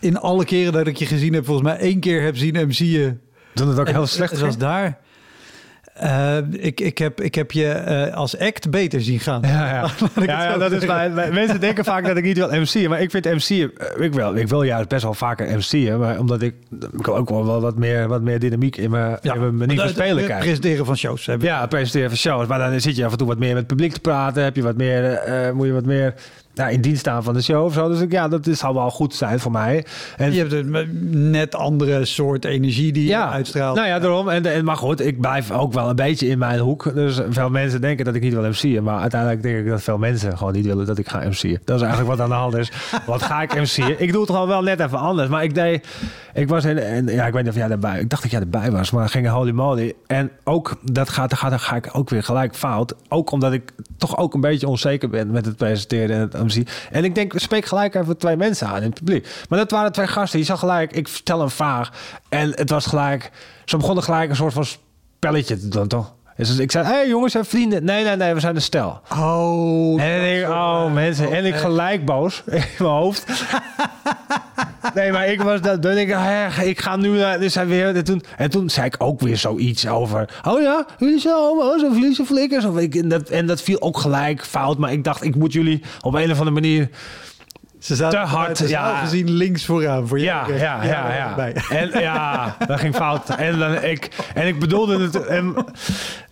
[0.00, 3.20] in alle keren dat ik je gezien heb, volgens mij één keer heb zien MC'en.
[3.54, 4.64] Toen het ook En- heel slecht Zoals ging.
[4.64, 4.98] daar.
[5.94, 9.42] Eh, ik, ik, heb, ik heb je eh, als act beter zien gaan.
[9.46, 9.88] Ja, ja.
[10.26, 12.88] Ja, ja dat is mijn, mensen denken vaak dat ik niet wil MC'en.
[12.88, 13.70] Maar ik vind MC'en...
[13.76, 15.98] eh, Ik wil, ik wil juist best wel vaker MC'en.
[15.98, 16.54] Maar omdat ik...
[16.98, 19.88] Ik wil ook wel wat- meer, wat meer dynamiek in mijn, in mijn manier van
[19.88, 20.38] spelen krijgen.
[20.44, 21.26] Presenteren van shows.
[21.26, 21.42] Heb ik.
[21.42, 22.46] Ja, presenteren van shows.
[22.46, 24.42] Maar dan zit je af en toe wat meer met het publiek te praten.
[24.42, 25.20] Heb je wat meer,
[25.54, 26.14] moet je wat meer
[26.54, 27.88] nou, in dienst staan van de show of zo.
[27.88, 29.84] Dus ik, ja, dat is, zal wel goed zijn voor mij.
[30.16, 33.76] En Je hebt een net andere soort energie die je uitstraalt.
[33.76, 34.28] Nou ja, daarom.
[34.28, 36.94] En, en, maar goed, ik blijf ook wel een beetje in mijn hoek.
[36.94, 38.82] Dus veel mensen denken dat ik niet wil MC'en.
[38.82, 41.60] Maar uiteindelijk denk ik dat veel mensen gewoon niet willen dat ik ga MC'en.
[41.64, 42.72] Dat is eigenlijk wat aan de hand is.
[43.06, 44.02] Wat ga ik MC'en?
[44.02, 45.28] Ik doe het gewoon wel net even anders.
[45.28, 45.86] Maar ik deed...
[46.34, 46.78] Ik was in...
[46.78, 48.00] En, ja, ik weet niet of jij erbij...
[48.00, 48.90] Ik dacht dat jij erbij was.
[48.90, 49.94] Maar ging holy moly.
[50.06, 52.94] En ook, dat gaat, dat gaat, dan ga ik ook weer gelijk fout.
[53.08, 56.34] Ook omdat ik toch ook een beetje onzeker ben met het presenteren en het
[56.90, 59.28] En ik denk, spreek gelijk even twee mensen aan in het publiek.
[59.48, 60.38] Maar dat waren twee gasten.
[60.38, 61.92] Je zag gelijk, ik vertel een vraag.
[62.28, 63.30] En het was gelijk...
[63.64, 66.14] Ze begonnen gelijk een soort van spelletje doen, toch?
[66.36, 67.84] Dus ik zei, hé hey, jongens en vrienden.
[67.84, 69.00] Nee, nee, nee, we zijn een stel.
[69.12, 70.02] Oh.
[70.02, 71.32] En denk ik, oh mensen.
[71.32, 73.24] En ik gelijk boos in mijn hoofd.
[74.94, 75.82] Nee, maar ik was dat.
[75.82, 77.40] Dan denk ik, hè, ik ga nu naar.
[77.40, 77.96] Dus hij weer.
[77.96, 80.28] En toen, en toen zei ik ook weer zoiets over.
[80.46, 82.64] Oh ja, jullie zijn homo's of jullie zijn flikkers.
[82.64, 84.78] Of ik, en, dat, en dat viel ook gelijk fout.
[84.78, 86.88] Maar ik dacht, ik moet jullie op een of andere manier.
[87.84, 88.98] Ze zaten Te hard, ja.
[89.00, 90.08] gezien links vooraan.
[90.08, 90.58] Voor Ja, jou.
[90.58, 91.34] ja, ja, ja.
[91.34, 91.52] Bij.
[91.70, 93.28] En ja, dat ging fout.
[93.28, 95.26] En, dan, ik, en ik bedoelde het.
[95.26, 95.54] En,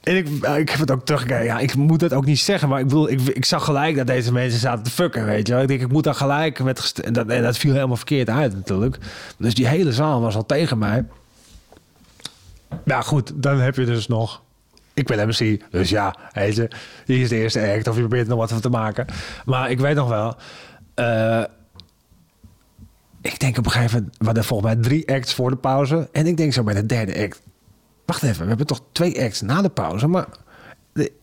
[0.03, 1.45] en ik, ik heb het ook teruggekeken.
[1.45, 2.69] Ja, ik moet het ook niet zeggen.
[2.69, 5.25] Maar ik bedoel, ik, ik zag gelijk dat deze mensen zaten te fucken.
[5.25, 5.63] Weet je wel.
[5.63, 7.01] Ik denk, ik moet daar gelijk met.
[7.05, 8.99] En dat, en dat viel helemaal verkeerd uit, natuurlijk.
[9.39, 11.05] Dus die hele zaal was al tegen mij.
[12.85, 14.43] Ja, goed, dan heb je dus nog.
[14.95, 16.69] Ik ben MC, dus ja, weet je,
[17.07, 17.89] hier is de eerste act.
[17.89, 19.07] Of je probeert er nog wat van te maken.
[19.45, 20.37] Maar ik weet nog wel.
[20.95, 21.45] Eh,
[23.21, 26.09] ik denk op een gegeven moment, we hadden volgens mij drie acts voor de pauze.
[26.13, 27.41] En ik denk zo bij de derde act.
[28.07, 30.07] Wacht even, we hebben toch twee acts na de pauze.
[30.07, 30.27] Maar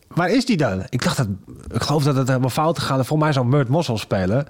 [0.08, 0.82] waar is die dan?
[0.88, 1.28] Ik dacht dat,
[1.72, 2.84] ik geloof dat het helemaal fout is.
[2.84, 4.46] Volgens mij zou Murt Mossel spelen.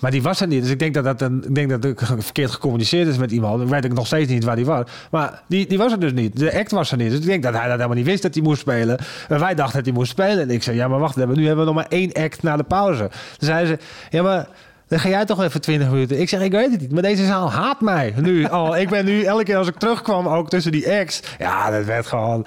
[0.00, 0.62] Maar die was er niet.
[0.62, 3.62] Dus ik denk dat dat een, ik denk dat ik verkeerd gecommuniceerd is met iemand.
[3.62, 4.84] Ik weet ik nog steeds niet waar die was.
[5.10, 6.38] Maar die, die was er dus niet.
[6.38, 7.10] De act was er niet.
[7.10, 8.98] Dus ik denk dat hij dat helemaal niet wist dat hij moest spelen.
[9.28, 10.40] En wij dachten dat hij moest spelen.
[10.40, 11.36] En ik zei, ja, maar wacht even.
[11.36, 13.08] Nu hebben we nog maar één act na de pauze.
[13.08, 13.78] Toen zei ze,
[14.10, 14.48] ja, maar
[14.90, 16.20] dan ga jij toch even 20 minuten.
[16.20, 16.92] Ik zeg, ik weet het niet.
[16.92, 18.48] Maar deze zaal haat mij nu.
[18.48, 18.76] al.
[18.76, 21.22] ik ben nu, elke keer als ik terugkwam, ook tussen die acts.
[21.38, 22.46] Ja, dat werd gewoon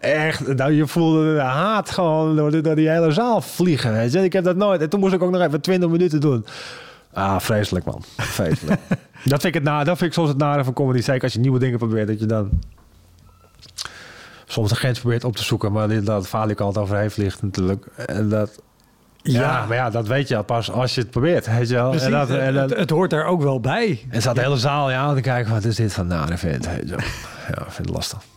[0.00, 0.56] echt...
[0.56, 4.24] Nou, je voelde de haat gewoon door, die hele zaal vliegen.
[4.24, 4.80] Ik heb dat nooit.
[4.80, 6.44] En toen moest ik ook nog even 20 minuten doen.
[7.12, 8.02] Ah, vreselijk man.
[8.16, 8.80] Vreselijk.
[9.24, 11.00] dat, vind ik het na, dat vind ik soms het nare van comedy.
[11.00, 12.50] Zeker als je nieuwe dingen probeert, dat je dan
[14.46, 15.72] soms de grens probeert op te zoeken.
[15.72, 17.86] Maar dat falikant overheen vliegt natuurlijk.
[18.06, 18.60] En dat...
[19.22, 19.66] Ja, Ja.
[19.66, 21.46] maar ja, dat weet je pas als je het probeert.
[21.46, 21.88] Weet je wel?
[21.90, 24.06] Precies, En, dat, en, het, dat, het hoort daar ook wel bij.
[24.10, 25.52] en zat de hele zaal ja, aan te kijken.
[25.52, 26.64] Wat is dit van nare vent?
[26.64, 28.18] Ja, ik vind het lastig.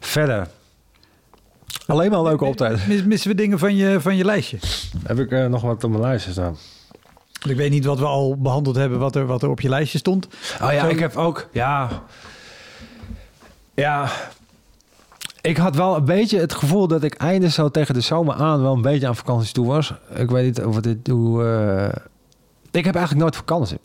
[0.00, 0.46] verder.
[1.86, 2.80] Alleen maar leuke optreden.
[2.88, 4.58] Mis- missen we dingen van je, van je lijstje?
[5.02, 6.56] Heb ik eh, nog wat op mijn lijstje staan?
[7.48, 9.98] Ik weet niet wat we al behandeld hebben, wat er, wat er op je lijstje
[9.98, 10.26] stond.
[10.62, 11.48] Oh ja, Zo- ik heb ook...
[11.52, 11.88] Ja...
[13.74, 14.08] Ja...
[15.40, 18.62] Ik had wel een beetje het gevoel dat ik einde zo tegen de zomer aan
[18.62, 19.92] wel een beetje aan vakantie toe was.
[20.14, 21.44] Ik weet niet of dit hoe.
[21.44, 22.02] eh,
[22.70, 23.78] Ik heb eigenlijk nooit vakantie.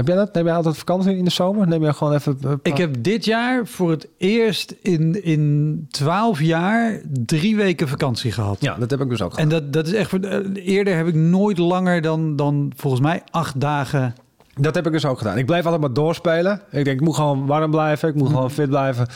[0.00, 0.34] Heb jij dat?
[0.34, 1.66] Neem jij altijd vakantie in de zomer?
[1.68, 2.38] Neem je gewoon even.
[2.44, 8.32] eh, Ik heb dit jaar voor het eerst in, in 12 jaar drie weken vakantie
[8.32, 8.56] gehad.
[8.60, 9.36] Ja, dat heb ik dus ook.
[9.36, 10.10] En dat, dat is echt.
[10.10, 10.38] voor- eh,
[10.74, 14.14] Eerder heb ik nooit langer dan, dan volgens mij acht dagen.
[14.54, 15.38] Dat heb ik dus ook gedaan.
[15.38, 16.60] Ik blijf altijd maar doorspelen.
[16.70, 18.08] Ik denk, ik moet gewoon warm blijven.
[18.08, 19.06] Ik moet gewoon fit blijven.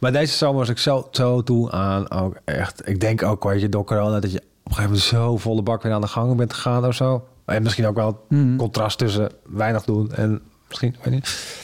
[0.00, 2.88] Maar deze zomer was ik zo, zo toe aan ook echt...
[2.88, 4.20] Ik denk ook, weet je, door corona...
[4.20, 6.86] dat je op een gegeven moment zo volle bak weer aan de gang bent gegaan
[6.86, 7.24] of zo.
[7.50, 8.56] En misschien ook wel Mhm.
[8.56, 11.58] contrast tussen weinig doen en misschien, weet niet.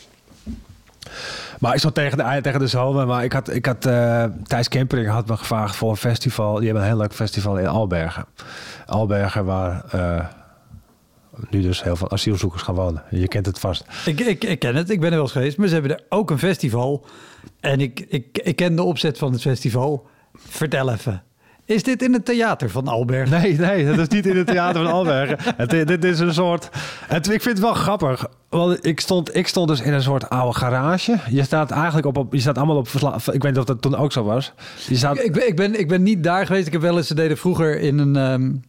[1.60, 3.06] Maar ik zat tegen de, tegen de zomer.
[3.06, 6.54] Maar ik had, ik had eh, Thijs Kempering had me gevraagd voor een festival.
[6.54, 8.24] Die hebben een heel leuk festival in Albergen.
[8.86, 9.84] Albergen waar...
[9.90, 10.26] eh,
[11.50, 13.02] nu dus heel veel asielzoekers gaan wonen.
[13.10, 13.84] Je kent het vast.
[14.06, 15.56] Ik, ik, ik ken het, ik ben er wel eens geweest.
[15.58, 17.04] Maar ze hebben er ook een festival.
[17.60, 20.06] En ik, ik, ik ken de opzet van het festival.
[20.34, 21.22] Vertel even.
[21.66, 23.30] Is dit in het theater van Alberg?
[23.30, 25.38] Nee, nee, dat is niet in het theater van Albergen.
[25.56, 26.68] Het, dit is een soort...
[27.06, 28.26] Het, ik vind het wel grappig.
[28.48, 31.18] Want ik stond, ik stond dus in een soort oude garage.
[31.30, 32.16] Je staat eigenlijk op...
[32.16, 32.88] op je staat allemaal op...
[33.32, 34.52] Ik weet niet of dat toen ook zo was.
[34.88, 35.18] Je staat...
[35.18, 36.66] Ik, ben, ik, ben, ik ben niet daar geweest.
[36.66, 38.62] Ik heb wel eens, ze deden vroeger in een, ehm, in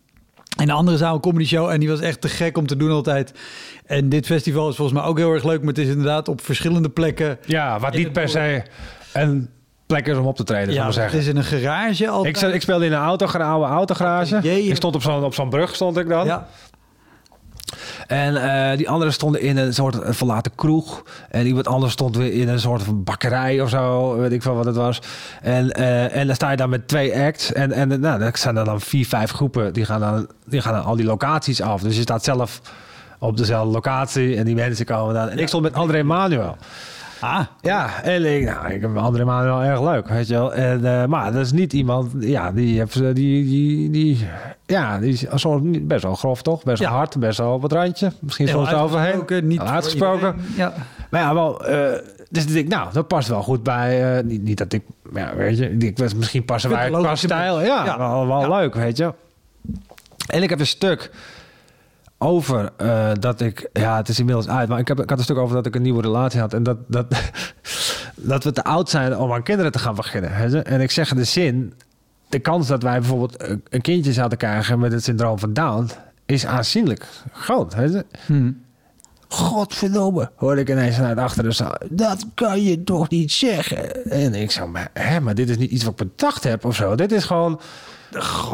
[0.57, 1.69] een andere zaal een comedy show.
[1.69, 3.33] En die was echt te gek om te doen altijd.
[3.85, 5.59] En dit festival is volgens mij ook heel erg leuk.
[5.59, 7.37] Maar het is inderdaad op verschillende plekken.
[7.45, 8.63] Ja, wat niet per se
[9.13, 9.49] een
[9.87, 12.41] plek is om op te treden, Ja, het is in een garage altijd.
[12.41, 14.39] Ik, ik speelde in een auto, een oude autogarage.
[14.41, 14.63] Jee.
[14.63, 16.25] Ik stond op zo'n op zo'n brug, stond ik dan.
[16.25, 16.47] Ja.
[18.07, 21.03] En eh, die anderen stonden in een soort eh, verlaten kroeg.
[21.29, 24.15] En iemand anders stond weer in een soort van bakkerij of zo.
[24.17, 25.01] Weet ik veel wat het was.
[25.41, 27.53] En, eh, en dan sta je dan met twee acts.
[27.53, 29.73] En, en nou, dan zijn er dan vier, vijf groepen.
[29.73, 31.81] Die gaan, dan, die gaan dan al die locaties af.
[31.81, 32.61] Dus je staat zelf
[33.19, 34.35] op dezelfde locatie.
[34.35, 35.29] En die mensen komen dan.
[35.29, 36.57] En ik stond met André Manuel.
[37.19, 40.53] Ah, Ja, en ik, nou, ik heb André Manuel erg leuk, weet je wel.
[40.53, 44.27] En, eh, maar dat is niet iemand, ja, die heeft, eh, die, die, die,
[44.65, 46.63] ja, die is zo, best wel grof, toch?
[46.63, 46.95] Best wel Ja.
[46.95, 48.11] hard, best wel op het randje.
[48.19, 49.23] Misschien soms overheen.
[49.47, 50.35] Niet voor uitgesproken.
[50.55, 50.73] Ja.
[51.09, 51.99] Maar ja, wel, eh,
[52.29, 55.35] dus ik denk, nou, dat past wel goed bij, eh, niet, niet dat ik, ja,
[55.35, 57.61] weet je, ik, misschien passen wij qua stijl.
[57.61, 57.97] Ja, Ja.
[57.97, 58.59] wel, wel Ja.
[58.59, 59.13] leuk, weet je.
[60.27, 61.11] En ik heb een stuk
[62.17, 65.23] over eh, dat ik, ja, het is inmiddels uit, maar ik, heb, ik had een
[65.23, 67.05] stuk over dat ik een nieuwe relatie had en dat, dat,
[68.15, 70.65] dat we te oud zijn om aan kinderen te gaan beginnen.
[70.65, 71.73] En ik zeg in de zin,
[72.29, 75.89] de kans dat wij bijvoorbeeld een- kindje zouden krijgen met het syndroom van Down
[76.25, 77.75] is aanzienlijk groot.
[77.75, 78.05] weet je.
[78.25, 78.51] Hm.
[79.29, 81.75] Godverdomme, hoorde ik ineens vanuit achter de zaal.
[81.89, 84.05] Dat kan je toch niet zeggen?
[84.11, 86.75] En ik zo, maar, hè, maar dit is niet iets wat ik bedacht heb of
[86.75, 86.95] zo.
[86.95, 87.59] Dit is gewoon...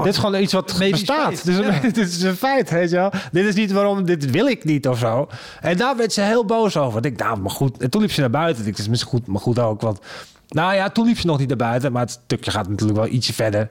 [0.03, 1.45] dit is gewoon iets wat bestaat.
[1.45, 1.79] Dus ja.
[1.91, 3.11] dit is een feit, weet je wel.
[3.31, 5.27] Dit is niet waarom, dit wil ik niet of zo.
[5.61, 7.05] En daar werd ze heel boos over.
[7.05, 7.77] Ik nou, maar goed.
[7.77, 8.65] En toen liep ze naar buiten.
[8.67, 9.81] Ik dacht, misschien goed, maar goed ook.
[9.81, 9.99] Want,
[10.47, 11.91] nou ja, toen liep ze nog niet naar buiten.
[11.91, 13.69] Maar het stukje gaat natuurlijk wel ietsje verder.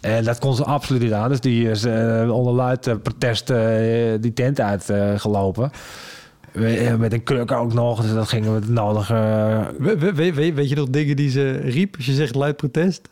[0.00, 1.28] En dat kon ze absoluut niet aan.
[1.28, 3.58] Dus die is eh, onder luid eh, protest eh,
[4.20, 5.70] die tent uitgelopen.
[6.98, 8.00] met een kruk ook nog.
[8.02, 9.14] Dus dat gingen we het nodige...
[9.78, 12.56] We- we- we- we- weet je nog dingen die ze riep als je zegt luid
[12.56, 13.08] protest?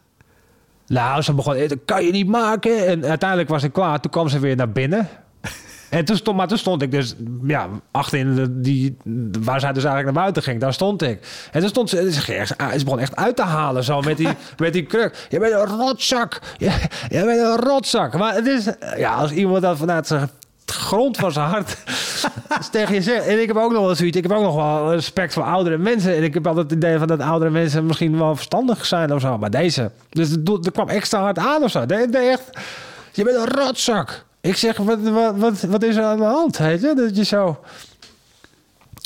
[0.87, 2.87] Nou, ze begon, "Eh, dat kan je niet maken.
[2.87, 4.01] En uiteindelijk was ik klaar.
[4.01, 5.09] Toen kwam ze weer naar binnen.
[5.91, 7.15] En toen stond, maar toen stond ik dus,
[7.47, 8.97] ja, achterin de, die,
[9.41, 11.49] waar zij dus eigenlijk naar buiten ging, daar stond ik.
[11.53, 14.17] En toen stond ze, ze, ging echt- ze begon echt uit te halen, zo met
[14.17, 14.29] die,
[14.59, 15.27] met die kruk.
[15.29, 16.41] Je bent een rotzak.
[16.57, 16.65] Je,
[17.09, 18.19] je bent een rotzak.
[18.19, 20.31] Maar het is, ja, als iemand dat vanuit zijn
[20.73, 21.77] grond van zijn hart
[22.71, 23.27] tegen je zegt.
[23.27, 25.79] En ik heb ook nog wel zoiets, ik heb ook nog wel respect voor oudere
[25.79, 26.17] mensen.
[26.17, 29.21] En ik heb altijd het idee van dat oudere mensen misschien wel verstandig zijn of
[29.21, 29.39] zo.
[29.39, 30.31] Maar deze, dus
[30.63, 31.81] er kwam extra hard aan of zo.
[31.81, 32.51] Echt,
[33.13, 34.25] je bent een rotzak.
[34.41, 34.99] Ik zeg, wat,
[35.37, 36.59] wat, wat, is er aan de hand?
[36.59, 37.59] Weet je, dat je zo...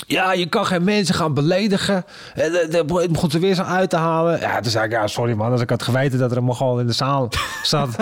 [0.07, 2.05] Ja, je kan geen mensen gaan beledigen.
[2.35, 4.41] De, het begon ze weer zo uit te halen.
[4.41, 5.53] Ja, toen zei ik, ja, sorry man.
[5.53, 7.29] Als ik had geweten dat er een Mongool in de zaal
[7.63, 7.97] zat...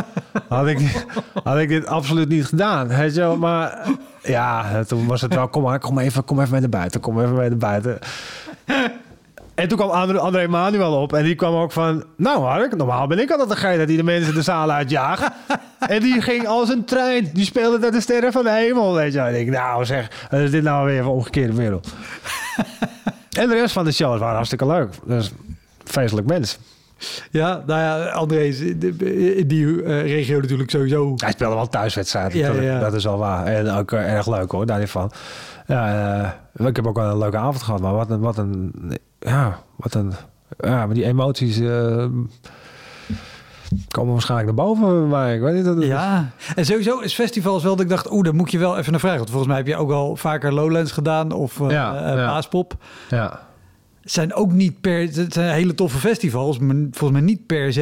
[0.49, 1.07] had, ik,
[1.45, 2.89] had ik dit absoluut niet gedaan.
[2.89, 3.37] Weet je.
[3.39, 3.87] Maar
[4.23, 5.49] ja, toen was het wel...
[5.49, 7.01] Kom maar, kom even, kom even mee naar buiten.
[7.01, 7.99] Kom even mee naar buiten.
[9.59, 12.05] En toen kwam André, André Manuel op en die kwam ook van...
[12.17, 15.31] Nou Mark, normaal ben ik altijd degene die de mensen de zaal uitjaagt.
[15.79, 17.31] en die ging als een trein.
[17.33, 19.19] Die speelde naar de sterren van de hemel, weet je.
[19.19, 21.89] En ik nou zeg, wat is dit nou weer voor omgekeerde wereld?
[23.41, 24.95] en de rest van de shows waren hartstikke leuk.
[25.05, 25.33] Dus
[25.85, 26.59] feestelijk mens.
[27.31, 31.13] Ja, nou ja, André is in die eh, regio natuurlijk sowieso.
[31.17, 33.47] Hij speelde wel thuiswedstrijden, Ja, dat is al waar.
[33.47, 35.11] En ook eh, erg leuk hoor, daar niet van.
[35.67, 38.73] Ja, eh, ik heb ook wel een leuke avond gehad, maar wat een, wat een,
[39.19, 40.13] ja, wat een
[40.59, 41.61] Ja, maar die emoties
[43.89, 45.35] komen waarschijnlijk naar boven mij.
[45.35, 45.65] Ik weet niet.
[45.65, 48.79] Dat Ja, en sowieso is festivals wel dat ik dacht, oeh, daar moet je wel
[48.79, 49.19] even naar vragen.
[49.19, 52.27] Want volgens mij heb je ook al vaker Lowlands gedaan of uh, Ja, ja.
[52.27, 52.75] Paaspop.
[53.09, 53.48] Ja.
[54.11, 57.81] Zijn ook niet per, het zijn hele toffe festivals, maar volgens mij niet per se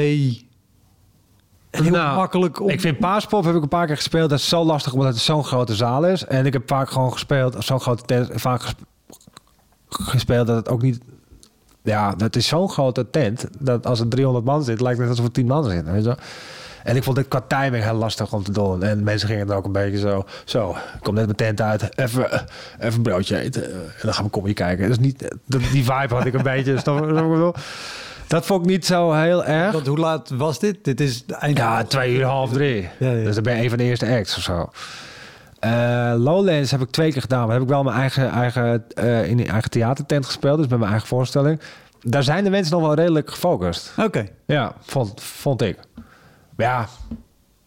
[1.71, 2.69] heel Nou, makkelijk om...
[2.69, 4.31] Ik vind Paaspop heb ik een paar keer gespeeld.
[4.31, 6.25] Dat is zo lastig omdat het zo'n grote zaal is.
[6.25, 8.75] En ik heb vaak gewoon gespeeld, zo'n grote tent, vaak ges-
[9.89, 11.01] gespeeld dat het ook niet...
[11.83, 15.25] Ja, het is zo'n grote tent dat als er 300 man zit, lijkt het alsof
[15.25, 15.93] er 10 man zitten.
[15.93, 16.17] Weet je?
[16.87, 18.83] En ik vond dit qua timing heel lastig om te doen.
[18.83, 20.25] En mensen gingen er ook een beetje zo...
[20.45, 21.99] Zo, ik kom net mijn tent uit.
[21.99, 22.25] Even,
[22.81, 23.65] even een broodje eten.
[23.65, 24.89] En dan gaan we kom je kijken.
[24.89, 26.73] Dus niet, die vibe had ik een beetje.
[28.27, 29.73] Dat vond ik niet zo heel erg.
[29.73, 30.85] Want hoe laat was dit?
[30.85, 31.59] Dit is eind.
[31.59, 32.89] Ja, twee uur, half drie.
[32.99, 33.25] Ja, ja.
[33.25, 34.71] Dus dan ben je een van de eerste acts of zo.
[35.59, 37.45] Eh, Lowlands heb ik twee keer gedaan.
[37.47, 40.59] Maar heb ik wel mijn eigen, eigen, eh, in eigen theatertent gespeeld.
[40.59, 41.61] Dus met mijn eigen voorstelling.
[42.03, 43.93] Daar zijn de mensen nog wel redelijk gefocust.
[43.97, 44.27] Oké.
[44.47, 45.79] Ja, vond, vond ik.
[46.57, 46.89] Ja,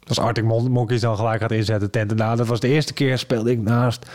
[0.07, 2.35] als Arctic Mon- Monkeys dan gelijk gaat inzetten, tent erna.
[2.35, 4.05] Dat was de eerste keer speelde ik naast...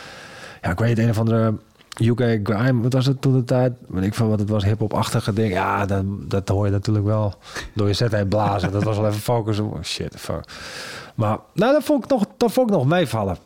[0.61, 1.53] Ja, ik weet een of andere
[2.01, 2.81] UK Grime.
[2.81, 3.73] Wat was het toen de tijd?
[3.87, 5.47] Weet ik van wat het was, hip-hop-achtige.
[5.47, 7.33] Ja, dat, dat hoor je natuurlijk wel
[7.73, 8.71] door je set heen blazen.
[8.71, 9.59] dat was wel even focus.
[9.59, 10.43] Oh, shit, fuck.
[11.15, 13.37] Maar nou, dat vond ik nog, dat vond ik nog meevallen.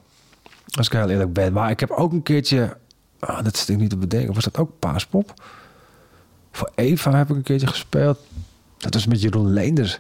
[0.77, 1.53] Als ik heel eerlijk ben.
[1.53, 2.77] Maar ik heb ook een keertje...
[3.19, 4.33] ah, dat zit ik niet te bedenken.
[4.33, 5.33] Was dat ook Paaspop?
[6.51, 8.19] Voor Eva heb ik een keertje gespeeld.
[8.77, 9.99] Dat was met Jeroen Leenders.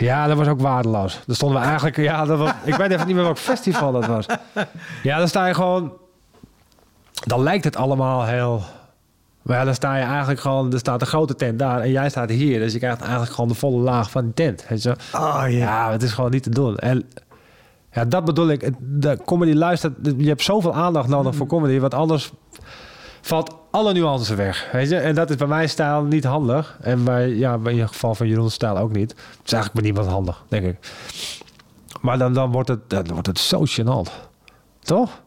[0.00, 1.20] Ja, dat was ook waardeloos.
[1.26, 1.96] Daar stonden we eigenlijk...
[1.96, 4.26] Ja, dat was, ik weet even niet meer welk festival dat was.
[5.02, 5.92] Ja, dan sta je gewoon...
[7.12, 8.62] Dan lijkt het allemaal heel...
[9.42, 10.72] Maar ja, dan sta je eigenlijk gewoon...
[10.72, 12.58] Er staat een grote tent daar en jij staat hier.
[12.58, 14.64] Dus je krijgt eigenlijk gewoon de volle laag van die tent.
[14.68, 14.96] Weet je?
[15.10, 15.16] zo.
[15.16, 15.90] Ah, ja.
[15.90, 16.76] Het is gewoon niet te doen.
[16.76, 17.08] En
[17.92, 18.70] ja, dat bedoel ik.
[18.80, 19.94] De comedy luistert...
[20.16, 21.78] Je hebt zoveel aandacht nodig voor comedy.
[21.78, 22.32] Want anders
[23.20, 24.70] valt alle nuances weg.
[24.72, 26.78] En dat is bij mijn stijl niet handig.
[26.80, 29.10] En bij, ja, in geval van Jeroen's stijl ook niet.
[29.10, 30.92] Het is eigenlijk bij niemand handig, denk ik.
[32.00, 34.12] Maar dan, dan, wordt, het, dan wordt het zo gênant.
[34.80, 35.20] Toch?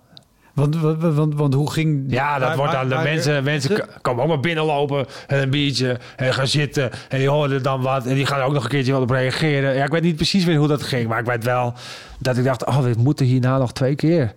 [0.54, 2.04] Want, want, want, want hoe ging...
[2.08, 2.90] Ja, dat wordt dan...
[2.90, 6.92] De mensen, mensen komen ook maar binnenlopen en een biertje en gaan zitten.
[7.10, 9.76] En die horen dan wat en die gaan ook nog een keertje wel op reageren.
[9.76, 11.08] Ja, ik weet niet precies meer hoe dat ging.
[11.08, 11.74] Maar ik weet wel
[12.18, 14.34] dat ik dacht, oh, we moeten hierna nog twee keer.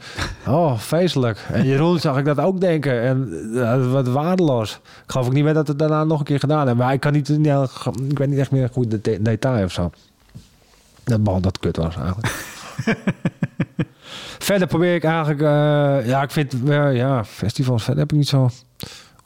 [0.47, 1.39] Oh, feestelijk.
[1.53, 3.03] En Jeroen zag ik dat ook denken.
[3.03, 4.73] En uh, wat waardeloos.
[4.85, 6.85] Ik geloof ook niet meer dat het daarna nog een keer gedaan hebben.
[6.85, 7.39] Maar ik kan niet...
[7.43, 7.67] Ja,
[8.09, 9.91] ik weet niet echt meer een goed de- detail of zo.
[11.05, 12.33] Dat bal dat kut was eigenlijk.
[14.39, 15.41] Verder probeer ik eigenlijk...
[15.41, 16.55] eh, ja, ik vind...
[16.69, 18.49] eh, ja, festivals verder heb ik niet zo...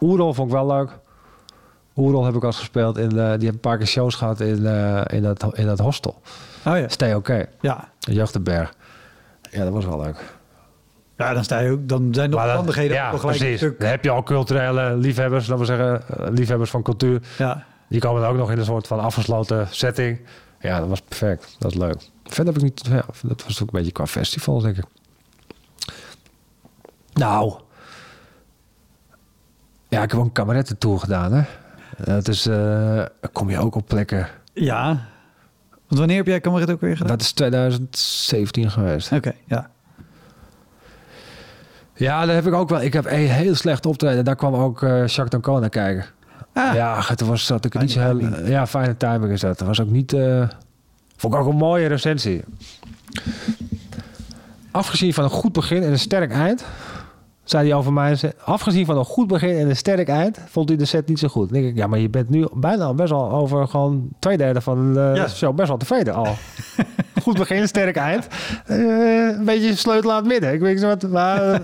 [0.00, 0.90] Oerol vond ik wel leuk.
[1.96, 2.98] Oerol heb ik al eens gespeeld.
[2.98, 4.66] In, eh, die hebben een paar keer shows gehad in,
[5.06, 6.20] in, dat, in dat hostel.
[6.66, 6.88] Oh ja.
[6.88, 7.46] Stay Oké.
[7.60, 7.88] Ja.
[7.98, 8.72] Jeugdenberg.
[9.50, 10.16] Ja, dat was wel leuk.
[11.16, 11.88] ja, dan sta je ook...
[11.88, 13.56] Dan zijn de Maar dat- omstandigheden ja, ook gelijk precies.
[13.58, 13.80] stuk...
[13.80, 16.02] Dan heb je al culturele liefhebbers, laten we zeggen,
[16.34, 17.22] liefhebbers van cultuur.
[17.38, 17.64] Ja.
[17.88, 20.20] Die komen dan ook nog in een soort van afgesloten setting.
[20.60, 21.56] Ja, dat was perfect.
[21.58, 21.96] Dat is leuk.
[22.24, 22.86] Verder heb ik niet...
[22.90, 24.84] Ja, dat was ook een beetje qua festival, denk ik.
[27.18, 27.54] Nou...
[29.88, 31.42] Ja, ik heb ook een kamerettentour gedaan, hè.
[32.04, 32.46] Dat is...
[32.46, 33.02] eh,
[33.32, 34.28] kom je ook op plekken...
[34.52, 34.86] Ja.
[35.86, 37.08] Want wanneer heb jij Kameret ook weer gedaan?
[37.16, 39.12] Dat is 2017 geweest.
[39.12, 39.70] Oké, ja.
[41.94, 42.80] Ja, daar heb ik ook wel...
[42.82, 44.24] Ik heb een heel slecht optreden.
[44.24, 46.04] Daar kwam ook eh Jacques Dancona kijken.
[46.52, 48.18] Ah, Ja, het was dat ik niet zo heel.
[48.18, 48.48] timing.
[48.48, 49.58] Ja, fijne timing is dat.
[49.58, 50.12] Dat was ook niet.
[50.12, 50.48] eh
[51.16, 52.44] vond ik ook een mooie recensie.
[54.70, 56.64] Afgezien van een goed begin en een sterk eind,
[57.50, 58.18] zei hij over mij.
[58.44, 61.28] Afgezien van een goed begin en een sterk eind, vond hij de set niet zo
[61.28, 61.48] goed.
[61.50, 64.36] Dan denk ik, ja, maar je bent nu bijna al best wel over gewoon twee
[64.36, 65.28] derde van de Ja.
[65.28, 66.26] show best wel tevreden al.
[67.22, 68.26] goed begin, sterk eind.
[68.66, 68.76] Eh,
[69.38, 70.52] een beetje sleutel aan het midden.
[70.52, 71.52] Ik weet niet wat, maar.
[71.52, 71.60] eh,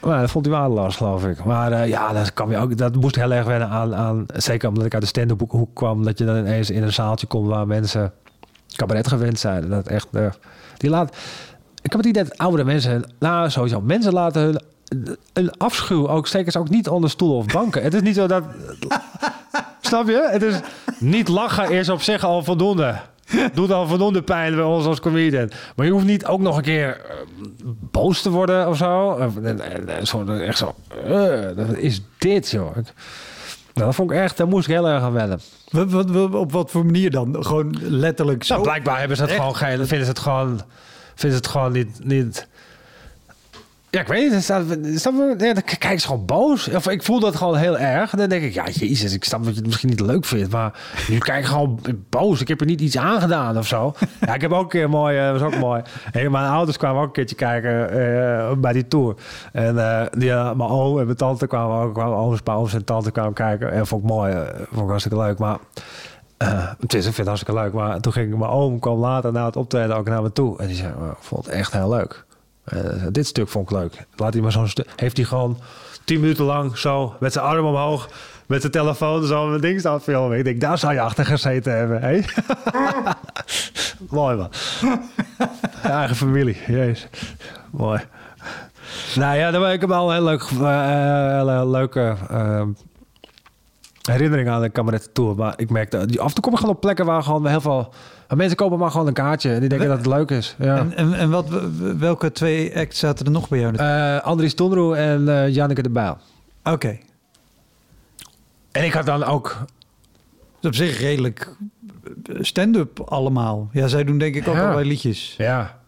[0.06, 1.44] maar dat vond hij waardeloos, geloof ik.
[1.44, 4.26] Maar eh, ja, dat, kan je ook, dat moest heel erg wennen aan, aan...
[4.34, 6.04] Zeker omdat ik uit de stand-up hoek kwam...
[6.04, 8.12] dat je dan ineens in een zaaltje komt waar mensen
[8.76, 9.68] cabaret gewend zijn.
[9.68, 10.08] Dat echt...
[10.12, 10.26] eh,
[10.76, 11.16] die laat...
[11.82, 13.04] Ik heb het idee dat oudere mensen...
[13.18, 13.80] Nou, sowieso.
[13.80, 14.60] Mensen laten hun...
[15.32, 17.82] Een afschuw ook, steken ze ook niet onder stoelen of banken.
[17.82, 18.42] Het is niet zo dat...
[19.80, 20.28] Snap je?
[20.30, 20.54] Het is
[20.98, 22.96] niet lachen is op zich al voldoende.
[23.54, 25.50] Doet al voldoende pijn bij ons als comedian.
[25.76, 27.16] Maar je hoeft niet ook nog een keer eh,
[27.90, 29.16] boos te worden of zo.
[29.16, 30.74] En zo echt zo.
[31.06, 32.74] eh, wat is dit, joh?
[32.74, 35.40] Nou, dat vond ik echt, daar moest ik heel erg aan wennen.
[35.70, 37.36] Wat, wat, wat- op wat voor manier dan?
[37.44, 38.52] Gewoon letterlijk zo?
[38.54, 39.40] Nou, blijkbaar hebben ze het Echt?
[39.40, 39.54] gewoon
[39.86, 40.60] vinden ze het gewoon,
[41.14, 42.46] vinden ze het gewoon niet, niet.
[43.92, 44.32] Ja, ik weet niet.
[44.32, 46.68] Er staat, er staat, ja, dan kijk ze gewoon boos.
[46.68, 48.10] Of ik voel dat gewoon heel erg.
[48.10, 50.52] Dan denk ik, ja, jezus, ik snap dat je het misschien niet leuk vindt.
[50.52, 50.72] Maar
[51.08, 52.40] nu kijk ik gewoon boos.
[52.40, 53.94] Ik heb er niet iets aan gedaan of zo.
[54.26, 55.82] Ja, ik heb ook een keer mooi, uh, was ook mooi.
[56.10, 59.14] Hey, mijn ouders kwamen ook een keertje kijken uh, bij die tour.
[59.52, 61.94] En uh, die, mijn oom en mijn tante kwamen ook.
[61.94, 63.72] Kwamen, ooms, ooms en tante kwamen kijken.
[63.72, 64.32] En vond ik mooi.
[64.70, 65.38] vond ik hartstikke leuk.
[65.38, 65.58] Maar
[66.42, 67.72] uh, het is, ik vind het hartstikke leuk.
[67.72, 70.58] Maar toen ging mijn oom, kwam later na het optreden ook naar me toe.
[70.58, 72.24] En die zei, oh, ik vond het echt heel leuk.
[72.72, 72.80] Uh,
[73.10, 74.06] dit stuk vond ik leuk.
[74.16, 74.68] Laat hij maar zo'n.
[74.96, 75.58] Heeft hij gewoon
[76.04, 78.08] tien minuten lang zo met zijn arm omhoog.
[78.46, 80.38] Met zijn telefoon zo mijn ding staan filmen.
[80.38, 82.00] Ik denk, daar zou je achter gezeten hebben.
[82.00, 82.24] Hey?
[84.10, 84.50] Mooi man.
[85.82, 86.56] Eigen familie.
[86.66, 87.08] Jezus.
[87.70, 88.00] Mooi.
[89.14, 92.62] Nou ja, daar heb ik wel een heel leuk, uh, leuke uh,
[94.10, 95.36] herinnering aan de Cabaret Tour.
[95.36, 97.60] Maar ik merkte, die af en toe kom ik gewoon op plekken waar gewoon heel
[97.60, 97.94] veel...
[98.36, 100.56] Mensen kopen maar gewoon een kaartje en die denken dat het leuk is.
[100.58, 100.76] Ja.
[100.76, 101.48] En, en, en wat,
[101.98, 103.74] welke twee acts zaten er nog bij jou?
[103.74, 106.16] Uh, Andries Tonroe en uh, Janneke de Bijl.
[106.64, 106.70] Oké.
[106.70, 107.02] Okay.
[108.72, 109.64] En ik had dan ook...
[110.62, 111.56] op zich redelijk
[112.40, 113.68] stand-up allemaal.
[113.72, 114.62] Ja, zij doen denk ik ook ja.
[114.62, 115.34] allerlei liedjes.
[115.38, 115.80] Ja.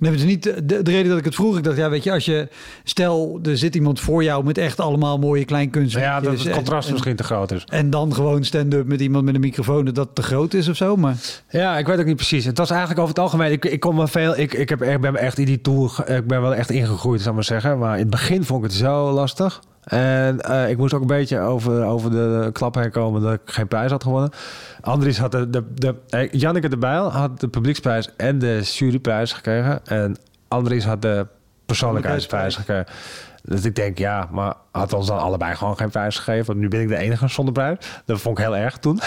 [0.00, 1.56] Nee, het is niet de, de, reden dat ik het vroeg.
[1.56, 2.48] Ik dacht, ja, weet je, als je
[2.84, 5.96] stel er zit iemand voor jou met echt allemaal mooie kleinkunst.
[5.96, 7.64] Ja, dat het contrast en, misschien te groot is.
[7.68, 10.96] En dan gewoon stand-up met iemand met een microfoon dat te groot is of zo.
[10.96, 11.16] Maar
[11.50, 12.44] ja, ik weet ook niet precies.
[12.44, 13.52] Het was eigenlijk over het algemeen.
[13.52, 14.38] Ik, ik kom wel veel.
[14.38, 16.04] Ik, ik, heb, ik ben echt in die tour.
[16.06, 17.78] Ik ben wel echt ingegroeid, zou ik maar zeggen.
[17.78, 19.60] Maar in het begin vond ik het zo lastig.
[19.84, 23.40] En uh, ik moest ook een beetje over, over de klap heen komen dat ik
[23.44, 24.30] geen prijs had gewonnen.
[24.80, 29.32] Andries had de, de, de eh, Janneke de Bijl had de publieksprijs en de juryprijs
[29.32, 29.86] gekregen.
[29.86, 30.16] En
[30.48, 31.26] Andries had de
[31.66, 32.86] persoonlijkheidsprijs gekregen.
[33.42, 36.46] Dus ik denk, ja, maar had ons dan allebei gewoon geen prijs gegeven?
[36.46, 37.76] Want nu ben ik de enige zonder prijs.
[38.04, 39.00] Dat vond ik heel erg toen.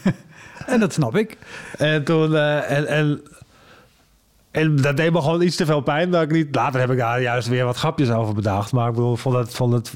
[0.66, 1.36] en dat snap ik.
[1.78, 3.22] En toen, uh, en, en
[4.50, 6.10] en dat deed me gewoon iets te veel pijn.
[6.10, 8.72] Dat ik niet, later heb ik daar juist weer wat grapjes over bedacht.
[8.72, 9.92] Maar ik bedoel, vond het, vond het,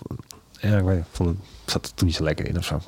[0.60, 2.80] ja, ik weet vond het, zat er toen niet zo lekker in of zo.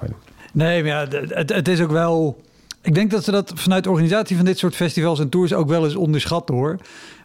[0.53, 2.45] Nee, maar ja, het, is ook wel.
[2.83, 5.69] Ik denk dat ze dat vanuit de organisatie van dit soort festivals en tours ook
[5.69, 6.77] wel eens onderschat hoor.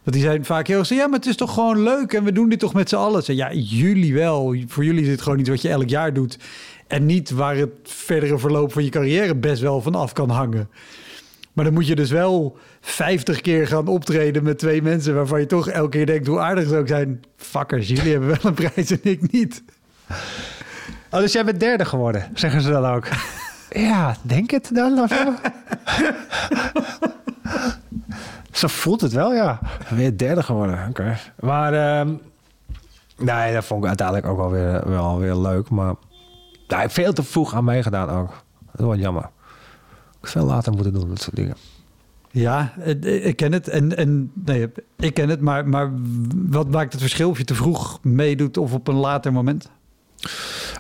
[0.03, 2.49] Want die zijn vaak heel ja, maar het is toch gewoon leuk en we doen
[2.49, 3.23] dit toch met z'n allen.
[3.23, 4.55] Zeg, ja, jullie wel.
[4.67, 6.37] Voor jullie is het gewoon iets wat je elk jaar doet.
[6.87, 10.69] En niet waar het verdere verloop van je carrière best wel van af kan hangen.
[11.53, 15.45] Maar dan moet je dus wel 50 keer gaan optreden met twee mensen waarvan je
[15.45, 17.21] toch elke keer denkt hoe aardig ze ook zijn.
[17.35, 19.63] Fuckers, jullie hebben wel een prijs en ik niet.
[21.09, 23.07] Oh, dus jij bent derde geworden, zeggen ze dan ook.
[23.89, 25.33] ja, denk het dan of zo.
[28.59, 29.59] zo voelt het wel, ja.
[29.89, 31.01] Weer derde geworden, oké.
[31.01, 31.17] Okay.
[31.39, 32.21] Maar um,
[33.17, 35.69] nee, dat vond ik uiteindelijk ook wel weer, wel weer leuk.
[35.69, 35.93] Maar
[36.67, 38.29] daar heb veel te vroeg aan meegedaan ook.
[38.59, 39.29] Dat is wel jammer
[40.21, 41.55] veel later moeten doen, dat soort dingen.
[42.31, 43.67] Ja, ik ken het.
[43.67, 45.41] En, en nee, ik ken het.
[45.41, 45.91] Maar, maar
[46.49, 49.69] wat maakt het verschil of je te vroeg meedoet of op een later moment?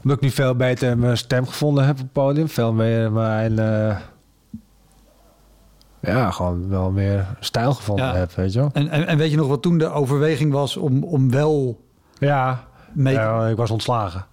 [0.03, 2.49] Omdat ik nu veel beter mijn stem gevonden heb op het podium.
[2.49, 3.51] Veel meer mijn...
[3.51, 3.97] Uh,
[5.99, 8.69] ja, gewoon wel meer stijl gevonden heb, weet je wel.
[8.73, 11.81] En, en, en, weet je nog wat toen de overweging was om, om wel...
[12.17, 12.63] Ja,
[12.93, 14.25] mee ja, ik was ontslagen.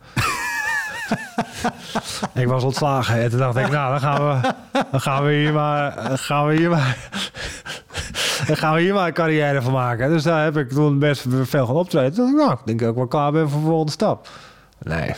[2.34, 3.22] ik was ontslagen.
[3.22, 4.54] En toen dacht ik, nou, dan gaan we,
[4.90, 7.10] dan gaan we hier maar, gaan we hier maar,
[8.46, 10.10] dan gaan we hier maar een carrière van maken.
[10.10, 12.14] Dus daar heb ik toen best veel gaan optreden.
[12.14, 14.28] Toen dacht ik, nou, ik denk dat ik wel klaar ben voor de volgende stap.
[14.82, 15.14] Nee.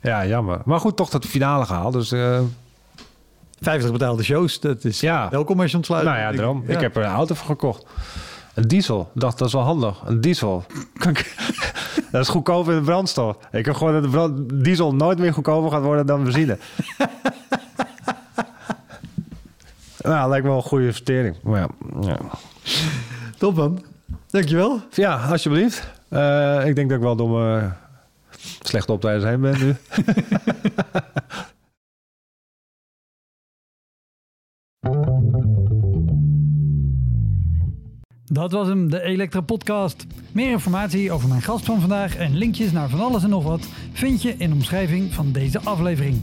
[0.00, 0.60] Ja, jammer.
[0.64, 1.92] Maar goed, toch dat finale gehaald.
[1.92, 2.12] Dus...
[2.12, 2.40] Uh,
[3.60, 5.28] 50 betaalde shows, dat is ja.
[5.30, 6.04] welkom als je ontsluit.
[6.04, 6.64] Nou ja, daarom.
[6.66, 7.86] Ik heb er een auto voor gekocht.
[8.54, 9.10] Een diesel.
[9.14, 10.02] Ik dacht, dat is wel handig.
[10.04, 10.64] Een diesel.
[10.98, 11.34] Kan ik,
[12.12, 13.36] dat is goedkoper in de brandstof.
[13.52, 16.58] Ik heb gewoon dat de brand, diesel nooit meer goedkoper gaat worden dan benzine.
[20.06, 21.36] nou, lijkt me wel een goede investering.
[21.42, 21.68] Maar ja,
[22.00, 22.18] ja.
[23.38, 23.84] Top man.
[24.26, 24.80] Dankjewel.
[24.90, 25.94] Ja, alsjeblieft.
[26.10, 27.76] Uh, ik denk dat ik wel door mijn
[28.60, 29.76] slechte optredens heen ben nu.
[38.32, 40.06] Dat was hem, de Elektra Podcast.
[40.32, 43.68] Meer informatie over mijn gast van vandaag en linkjes naar van alles en nog wat
[43.92, 46.22] vind je in de omschrijving van deze aflevering.